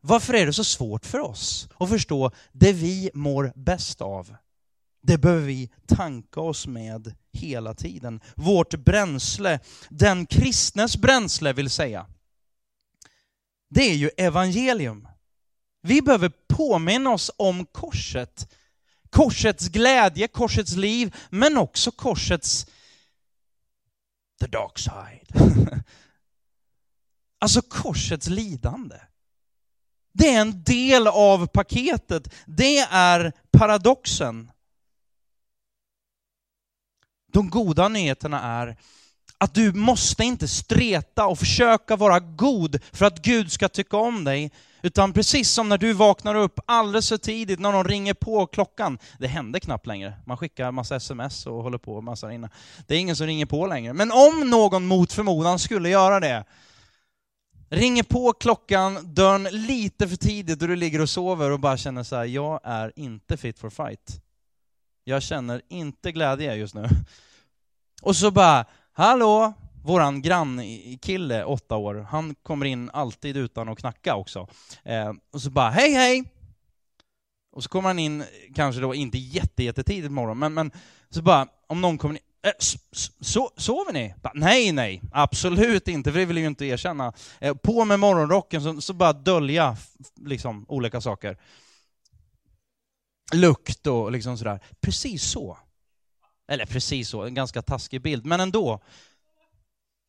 varför 0.00 0.34
är 0.34 0.46
det 0.46 0.52
så 0.52 0.64
svårt 0.64 1.06
för 1.06 1.18
oss 1.18 1.68
att 1.78 1.88
förstå 1.88 2.30
det 2.52 2.72
vi 2.72 3.10
mår 3.14 3.52
bäst 3.54 4.00
av? 4.00 4.36
Det 5.02 5.18
behöver 5.18 5.46
vi 5.46 5.70
tanka 5.86 6.40
oss 6.40 6.66
med 6.66 7.14
hela 7.32 7.74
tiden. 7.74 8.20
Vårt 8.34 8.74
bränsle, 8.74 9.60
den 9.88 10.26
kristnes 10.26 10.96
bränsle 10.96 11.52
vill 11.52 11.70
säga, 11.70 12.06
det 13.70 13.82
är 13.82 13.94
ju 13.94 14.10
evangelium. 14.16 15.08
Vi 15.82 16.02
behöver 16.02 16.32
påminna 16.48 17.10
oss 17.10 17.30
om 17.36 17.66
korset. 17.66 18.52
Korsets 19.10 19.68
glädje, 19.68 20.28
korsets 20.28 20.76
liv, 20.76 21.16
men 21.30 21.58
också 21.58 21.90
korsets 21.90 22.66
the 24.40 24.46
dark 24.46 24.78
side. 24.78 25.28
alltså 27.38 27.62
korsets 27.62 28.28
lidande. 28.28 28.96
Det 30.12 30.28
är 30.28 30.40
en 30.40 30.62
del 30.62 31.06
av 31.06 31.46
paketet. 31.46 32.34
Det 32.46 32.78
är 32.78 33.32
paradoxen. 33.50 34.50
De 37.32 37.50
goda 37.50 37.88
nyheterna 37.88 38.42
är 38.42 38.76
att 39.38 39.54
du 39.54 39.72
måste 39.72 40.24
inte 40.24 40.48
streta 40.48 41.26
och 41.26 41.38
försöka 41.38 41.96
vara 41.96 42.20
god 42.20 42.82
för 42.92 43.04
att 43.04 43.22
Gud 43.22 43.52
ska 43.52 43.68
tycka 43.68 43.96
om 43.96 44.24
dig. 44.24 44.52
Utan 44.82 45.12
precis 45.12 45.50
som 45.50 45.68
när 45.68 45.78
du 45.78 45.92
vaknar 45.92 46.34
upp 46.34 46.60
alldeles 46.66 47.08
för 47.08 47.16
tidigt 47.16 47.60
när 47.60 47.72
någon 47.72 47.84
ringer 47.84 48.14
på 48.14 48.46
klockan. 48.46 48.98
Det 49.18 49.26
händer 49.26 49.60
knappt 49.60 49.86
längre. 49.86 50.14
Man 50.26 50.36
skickar 50.36 50.70
massa 50.70 50.96
sms 50.96 51.46
och 51.46 51.62
håller 51.62 51.78
på 51.78 52.00
massa 52.00 52.32
innan. 52.32 52.50
Det 52.86 52.94
är 52.94 52.98
ingen 52.98 53.16
som 53.16 53.26
ringer 53.26 53.46
på 53.46 53.66
längre. 53.66 53.92
Men 53.92 54.12
om 54.12 54.50
någon 54.50 54.86
mot 54.86 55.12
förmodan 55.12 55.58
skulle 55.58 55.88
göra 55.88 56.20
det, 56.20 56.44
ringer 57.70 58.02
på 58.02 58.32
klockan, 58.32 59.14
dörren 59.14 59.42
lite 59.42 60.08
för 60.08 60.16
tidigt 60.16 60.62
och 60.62 60.68
du 60.68 60.76
ligger 60.76 61.00
och 61.00 61.10
sover 61.10 61.50
och 61.50 61.60
bara 61.60 61.76
känner 61.76 62.02
så 62.02 62.16
här, 62.16 62.24
jag 62.24 62.60
är 62.64 62.92
inte 62.96 63.36
fit 63.36 63.58
for 63.58 63.70
fight. 63.70 64.20
Jag 65.04 65.22
känner 65.22 65.62
inte 65.68 66.12
glädje 66.12 66.54
just 66.54 66.74
nu. 66.74 66.88
Och 68.02 68.16
så 68.16 68.30
bara, 68.30 68.64
hallå, 68.92 69.52
våran 69.88 70.22
grannkille, 70.22 71.44
åtta 71.44 71.76
år, 71.76 72.06
han 72.10 72.34
kommer 72.34 72.66
in 72.66 72.90
alltid 72.92 73.36
utan 73.36 73.68
att 73.68 73.78
knacka 73.78 74.16
också. 74.16 74.48
Eh, 74.84 75.12
och 75.32 75.42
så 75.42 75.50
bara, 75.50 75.70
hej 75.70 75.92
hej! 75.92 76.24
Och 77.52 77.62
så 77.62 77.68
kommer 77.68 77.88
han 77.88 77.98
in, 77.98 78.24
kanske 78.54 78.80
då 78.80 78.94
inte 78.94 79.18
jättejättetidigt 79.18 80.06
på 80.06 80.12
morgonen, 80.12 80.38
men, 80.38 80.54
men 80.54 80.80
så 81.10 81.22
bara, 81.22 81.46
om 81.66 81.80
någon 81.80 81.98
kommer 81.98 82.14
in, 82.14 82.20
eh, 82.42 82.52
so, 83.20 83.50
sover 83.56 83.92
ni? 83.92 84.14
Bara, 84.22 84.32
nej, 84.34 84.72
nej, 84.72 85.02
absolut 85.12 85.88
inte, 85.88 86.12
för 86.12 86.18
det 86.18 86.24
vill 86.24 86.36
jag 86.36 86.42
ju 86.42 86.48
inte 86.48 86.66
erkänna. 86.66 87.12
Eh, 87.40 87.54
på 87.54 87.84
med 87.84 88.00
morgonrocken, 88.00 88.62
så, 88.62 88.80
så 88.80 88.92
bara 88.92 89.12
dölja 89.12 89.76
liksom 90.16 90.66
olika 90.68 91.00
saker. 91.00 91.36
Lukt 93.32 93.86
och 93.86 94.12
liksom 94.12 94.38
sådär. 94.38 94.60
Precis 94.80 95.22
så. 95.22 95.58
Eller 96.48 96.66
precis 96.66 97.08
så, 97.08 97.22
en 97.22 97.34
ganska 97.34 97.62
taskig 97.62 98.02
bild, 98.02 98.26
men 98.26 98.40
ändå. 98.40 98.80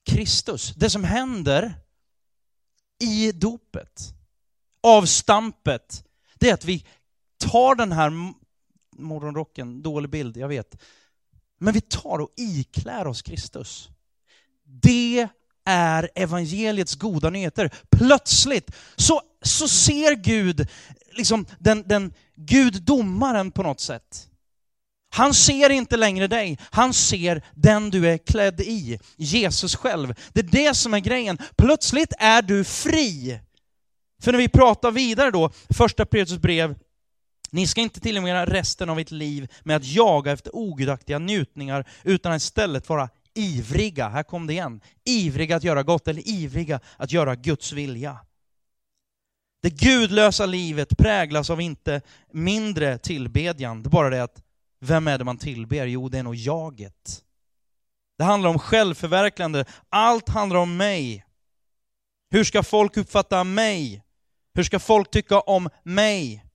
Kristus. 0.09 0.73
Det 0.75 0.89
som 0.89 1.03
händer 1.03 1.73
i 2.99 3.31
dopet, 3.31 4.13
avstampet, 4.83 6.03
det 6.35 6.49
är 6.49 6.53
att 6.53 6.65
vi 6.65 6.85
tar 7.37 7.75
den 7.75 7.91
här 7.91 8.11
morgonrocken, 8.97 9.81
dålig 9.81 10.09
bild, 10.09 10.37
jag 10.37 10.47
vet, 10.47 10.75
men 11.57 11.73
vi 11.73 11.81
tar 11.81 12.19
och 12.19 12.33
iklär 12.37 13.07
oss 13.07 13.21
Kristus. 13.21 13.89
Det 14.63 15.27
är 15.65 16.09
evangeliets 16.15 16.95
goda 16.95 17.29
nyheter. 17.29 17.73
Plötsligt 17.91 18.71
så, 18.95 19.21
så 19.41 19.67
ser 19.67 20.15
Gud, 20.15 20.67
liksom 21.11 21.45
den, 21.59 21.83
den 21.87 22.13
Gud 22.35 22.81
domaren 22.81 23.51
på 23.51 23.63
något 23.63 23.79
sätt, 23.79 24.28
han 25.09 25.33
ser 25.33 25.69
inte 25.69 25.97
längre 25.97 26.27
dig, 26.27 26.57
han 26.71 26.93
ser 26.93 27.41
den 27.55 27.89
du 27.89 28.09
är 28.09 28.17
klädd 28.17 28.61
i, 28.61 28.99
Jesus 29.17 29.75
själv. 29.75 30.13
Det 30.33 30.39
är 30.39 30.43
det 30.43 30.73
som 30.75 30.93
är 30.93 30.99
grejen. 30.99 31.37
Plötsligt 31.57 32.13
är 32.19 32.41
du 32.41 32.63
fri. 32.63 33.39
För 34.21 34.31
när 34.31 34.39
vi 34.39 34.49
pratar 34.49 34.91
vidare 34.91 35.31
då, 35.31 35.51
första 35.69 36.05
Petrus 36.05 36.39
brev 36.39 36.75
Ni 37.51 37.67
ska 37.67 37.81
inte 37.81 37.99
tillbringa 37.99 38.45
resten 38.45 38.89
av 38.89 38.99
ert 38.99 39.11
liv 39.11 39.47
med 39.63 39.75
att 39.75 39.85
jaga 39.85 40.31
efter 40.31 40.55
ogudaktiga 40.55 41.19
njutningar, 41.19 41.85
utan 42.03 42.35
istället 42.35 42.89
vara 42.89 43.09
ivriga, 43.33 44.09
här 44.09 44.23
kom 44.23 44.47
det 44.47 44.53
igen, 44.53 44.81
ivriga 45.05 45.55
att 45.55 45.63
göra 45.63 45.83
gott 45.83 46.07
eller 46.07 46.27
ivriga 46.27 46.79
att 46.97 47.11
göra 47.11 47.35
Guds 47.35 47.73
vilja. 47.73 48.17
Det 49.61 49.69
gudlösa 49.69 50.45
livet 50.45 50.97
präglas 50.97 51.49
av 51.49 51.61
inte 51.61 52.01
mindre 52.31 52.97
tillbedjan, 52.97 53.83
det 53.83 53.87
är 53.87 53.91
bara 53.91 54.09
det 54.09 54.23
att 54.23 54.43
vem 54.79 55.07
är 55.07 55.17
det 55.17 55.23
man 55.23 55.37
tillber? 55.37 55.85
Jo, 55.85 56.09
det 56.09 56.19
är 56.19 56.23
nog 56.23 56.35
jaget. 56.35 57.23
Det 58.17 58.23
handlar 58.23 58.49
om 58.49 58.59
självförverkligande, 58.59 59.65
allt 59.89 60.29
handlar 60.29 60.59
om 60.59 60.77
mig. 60.77 61.25
Hur 62.31 62.43
ska 62.43 62.63
folk 62.63 62.97
uppfatta 62.97 63.43
mig? 63.43 64.03
Hur 64.53 64.63
ska 64.63 64.79
folk 64.79 65.11
tycka 65.11 65.39
om 65.39 65.69
mig? 65.83 66.45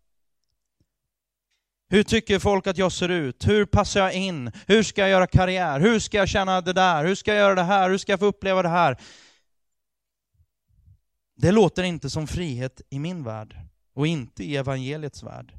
Hur 1.88 2.02
tycker 2.02 2.38
folk 2.38 2.66
att 2.66 2.78
jag 2.78 2.92
ser 2.92 3.08
ut? 3.08 3.48
Hur 3.48 3.66
passar 3.66 4.00
jag 4.00 4.14
in? 4.14 4.52
Hur 4.66 4.82
ska 4.82 5.00
jag 5.00 5.10
göra 5.10 5.26
karriär? 5.26 5.80
Hur 5.80 5.98
ska 5.98 6.16
jag 6.16 6.28
känna 6.28 6.60
det 6.60 6.72
där? 6.72 7.04
Hur 7.04 7.14
ska 7.14 7.30
jag 7.34 7.38
göra 7.38 7.54
det 7.54 7.62
här? 7.62 7.90
Hur 7.90 7.98
ska 7.98 8.12
jag 8.12 8.20
få 8.20 8.26
uppleva 8.26 8.62
det 8.62 8.68
här? 8.68 9.00
Det 11.36 11.52
låter 11.52 11.82
inte 11.82 12.10
som 12.10 12.26
frihet 12.26 12.80
i 12.90 12.98
min 12.98 13.24
värld 13.24 13.56
och 13.94 14.06
inte 14.06 14.44
i 14.44 14.56
evangeliets 14.56 15.22
värld. 15.22 15.58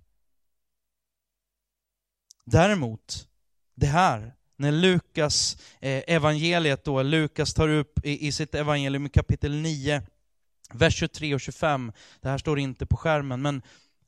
Däremot, 2.45 3.27
det 3.75 3.87
här, 3.87 4.33
när 4.57 4.71
Lukas 4.71 5.57
eh, 5.79 6.03
evangeliet 6.07 6.83
då, 6.83 7.03
Lukas 7.03 7.53
tar 7.53 7.69
upp 7.69 8.05
i, 8.05 8.27
i 8.27 8.31
sitt 8.31 8.55
evangelium 8.55 9.05
i 9.05 9.09
kapitel 9.09 9.55
9, 9.55 10.01
vers 10.73 10.95
23 10.95 11.33
och 11.33 11.41
25, 11.41 11.91
det 12.21 12.29
här 12.29 12.37
står 12.37 12.59
inte 12.59 12.85
på 12.85 12.97
skärmen, 12.97 13.41
men 13.41 13.61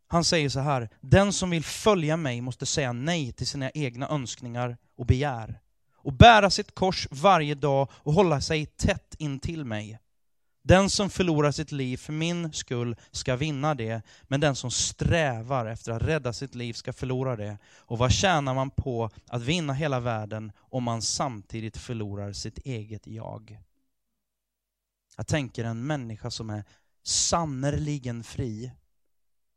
han 0.08 0.24
säger 0.24 0.50
så 0.50 0.60
här, 0.60 0.90
den 1.02 1.34
som 1.34 1.50
vill 1.50 1.64
följa 1.64 2.18
mig 2.18 2.42
måste 2.42 2.66
säga 2.66 2.94
nej 2.94 3.32
till 3.32 3.48
sina 3.48 3.72
egna 3.74 4.10
önskningar 4.10 4.78
och 4.98 5.06
begär 5.06 5.60
och 5.96 6.14
bära 6.14 6.50
sitt 6.50 6.76
kors 6.76 7.08
varje 7.12 7.56
dag 7.56 7.90
och 7.94 8.14
hålla 8.14 8.42
sig 8.42 8.66
tätt 8.66 9.16
in 9.20 9.40
till 9.40 9.66
mig. 9.66 10.00
Den 10.68 10.90
som 10.90 11.10
förlorar 11.10 11.52
sitt 11.52 11.72
liv 11.72 11.98
för 11.98 12.14
min 12.14 12.54
skull 12.54 12.96
ska 13.12 13.36
vinna 13.36 13.76
det, 13.76 14.02
men 14.24 14.40
den 14.40 14.56
som 14.56 14.72
strävar 14.72 15.66
efter 15.66 15.92
att 15.92 16.02
rädda 16.02 16.34
sitt 16.34 16.56
liv 16.56 16.74
ska 16.74 16.94
förlora 16.94 17.36
det. 17.36 17.58
Och 17.78 17.98
vad 17.98 18.12
tjänar 18.12 18.54
man 18.54 18.70
på 18.70 19.10
att 19.28 19.42
vinna 19.42 19.74
hela 19.74 20.00
världen 20.00 20.52
om 20.58 20.84
man 20.84 21.02
samtidigt 21.02 21.78
förlorar 21.78 22.34
sitt 22.34 22.58
eget 22.58 23.08
jag? 23.08 23.60
Jag 25.18 25.28
tänker 25.28 25.64
en 25.64 25.88
människa 25.88 26.32
som 26.32 26.50
är 26.50 26.64
sannerligen 27.04 28.24
fri, 28.24 28.72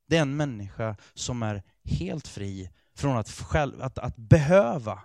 det 0.06 0.16
är 0.16 0.22
en 0.22 0.36
människa 0.36 0.96
som 1.14 1.42
är 1.42 1.62
helt 1.84 2.28
fri 2.28 2.70
från 2.94 3.16
att, 3.16 3.30
själv, 3.30 3.82
att, 3.82 3.98
att 3.98 4.16
behöva 4.16 5.00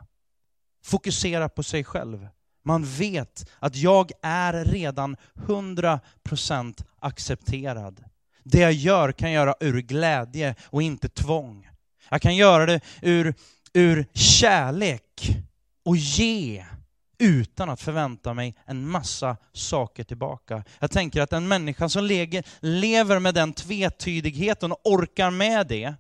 fokusera 0.83 1.49
på 1.49 1.63
sig 1.63 1.83
själv. 1.83 2.27
Man 2.67 2.85
vet 2.85 3.49
att 3.59 3.75
jag 3.75 4.11
är 4.21 4.65
redan 4.65 5.17
100% 5.33 6.83
accepterad. 6.99 8.03
Det 8.43 8.59
jag 8.59 8.73
gör 8.73 9.11
kan 9.11 9.31
jag 9.31 9.41
göra 9.41 9.55
ur 9.59 9.81
glädje 9.81 10.55
och 10.63 10.81
inte 10.81 11.09
tvång. 11.09 11.69
Jag 12.09 12.21
kan 12.21 12.35
göra 12.35 12.65
det 12.65 12.81
ur, 13.01 13.33
ur 13.73 14.05
kärlek 14.13 15.37
och 15.85 15.97
ge 15.97 16.65
utan 17.17 17.69
att 17.69 17.81
förvänta 17.81 18.33
mig 18.33 18.55
en 18.65 18.89
massa 18.89 19.37
saker 19.53 20.03
tillbaka. 20.03 20.63
Jag 20.79 20.91
tänker 20.91 21.21
att 21.21 21.33
en 21.33 21.47
människa 21.47 21.89
som 21.89 22.05
lever 22.59 23.19
med 23.19 23.33
den 23.33 23.53
tvetydigheten 23.53 24.71
och 24.71 24.81
orkar 24.83 25.31
med 25.31 25.67
det, 25.67 25.93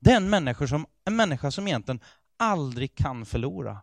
det 0.00 0.12
är 0.12 0.16
en 0.16 0.30
människa 0.30 0.66
som, 0.66 0.86
en 1.04 1.16
människa 1.16 1.50
som 1.50 1.68
egentligen 1.68 2.00
aldrig 2.38 2.94
kan 2.94 3.26
förlora. 3.26 3.78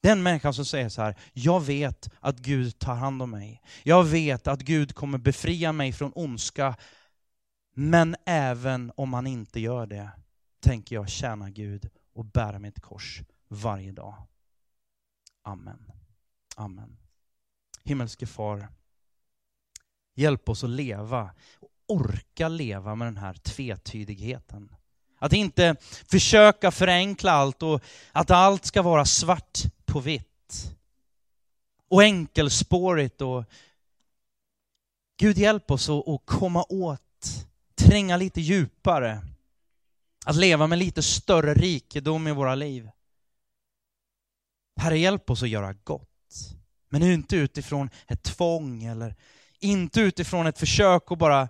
Den 0.00 0.22
människan 0.22 0.54
som 0.54 0.64
säger 0.64 0.88
så 0.88 1.02
här, 1.02 1.16
jag 1.32 1.60
vet 1.60 2.08
att 2.20 2.38
Gud 2.38 2.78
tar 2.78 2.94
hand 2.94 3.22
om 3.22 3.30
mig. 3.30 3.62
Jag 3.82 4.04
vet 4.04 4.46
att 4.46 4.60
Gud 4.60 4.94
kommer 4.94 5.18
befria 5.18 5.72
mig 5.72 5.92
från 5.92 6.12
ondska. 6.14 6.76
Men 7.74 8.16
även 8.26 8.92
om 8.96 9.12
han 9.12 9.26
inte 9.26 9.60
gör 9.60 9.86
det, 9.86 10.10
tänker 10.60 10.94
jag 10.96 11.08
tjäna 11.08 11.50
Gud 11.50 11.90
och 12.12 12.24
bära 12.24 12.58
mitt 12.58 12.80
kors 12.80 13.22
varje 13.48 13.92
dag. 13.92 14.14
Amen. 15.42 15.92
Amen. 16.56 16.96
Himmelske 17.84 18.26
far, 18.26 18.68
hjälp 20.14 20.48
oss 20.48 20.64
att 20.64 20.70
leva, 20.70 21.34
orka 21.86 22.48
leva 22.48 22.94
med 22.94 23.06
den 23.06 23.16
här 23.16 23.34
tvetydigheten. 23.34 24.74
Att 25.18 25.32
inte 25.32 25.76
försöka 26.06 26.70
förenkla 26.70 27.32
allt 27.32 27.62
och 27.62 27.82
att 28.12 28.30
allt 28.30 28.64
ska 28.64 28.82
vara 28.82 29.04
svart 29.04 29.58
på 29.84 30.00
vitt. 30.00 30.74
Och 31.88 32.02
enkelspårigt 32.02 33.20
och 33.20 33.44
Gud 35.20 35.38
hjälp 35.38 35.70
oss 35.70 35.88
att 35.88 36.20
komma 36.24 36.64
åt, 36.68 37.46
tränga 37.74 38.16
lite 38.16 38.40
djupare. 38.40 39.22
Att 40.26 40.36
leva 40.36 40.66
med 40.66 40.78
lite 40.78 41.02
större 41.02 41.54
rikedom 41.54 42.28
i 42.28 42.32
våra 42.32 42.54
liv. 42.54 42.90
Herre, 44.80 44.98
hjälp 44.98 45.30
oss 45.30 45.42
att 45.42 45.48
göra 45.48 45.72
gott. 45.72 46.08
Men 46.88 47.02
inte 47.02 47.36
utifrån 47.36 47.90
ett 48.06 48.22
tvång 48.22 48.84
eller 48.84 49.14
inte 49.58 50.00
utifrån 50.00 50.46
ett 50.46 50.58
försök 50.58 51.12
att 51.12 51.18
bara 51.18 51.48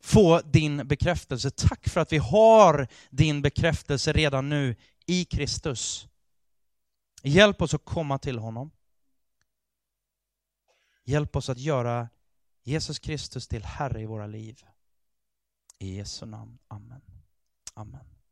få 0.00 0.40
din 0.40 0.88
bekräftelse. 0.88 1.50
Tack 1.50 1.88
för 1.88 2.00
att 2.00 2.12
vi 2.12 2.18
har 2.18 2.88
din 3.10 3.42
bekräftelse 3.42 4.12
redan 4.12 4.48
nu 4.48 4.76
i 5.06 5.24
Kristus. 5.24 6.08
Hjälp 7.22 7.62
oss 7.62 7.74
att 7.74 7.84
komma 7.84 8.18
till 8.18 8.38
honom. 8.38 8.70
Hjälp 11.04 11.36
oss 11.36 11.48
att 11.48 11.58
göra 11.58 12.08
Jesus 12.62 12.98
Kristus 12.98 13.48
till 13.48 13.64
Herre 13.64 14.00
i 14.00 14.06
våra 14.06 14.26
liv. 14.26 14.64
I 15.78 15.96
Jesu 15.96 16.26
namn. 16.26 16.58
Amen. 16.68 17.02
Amen. 17.74 18.19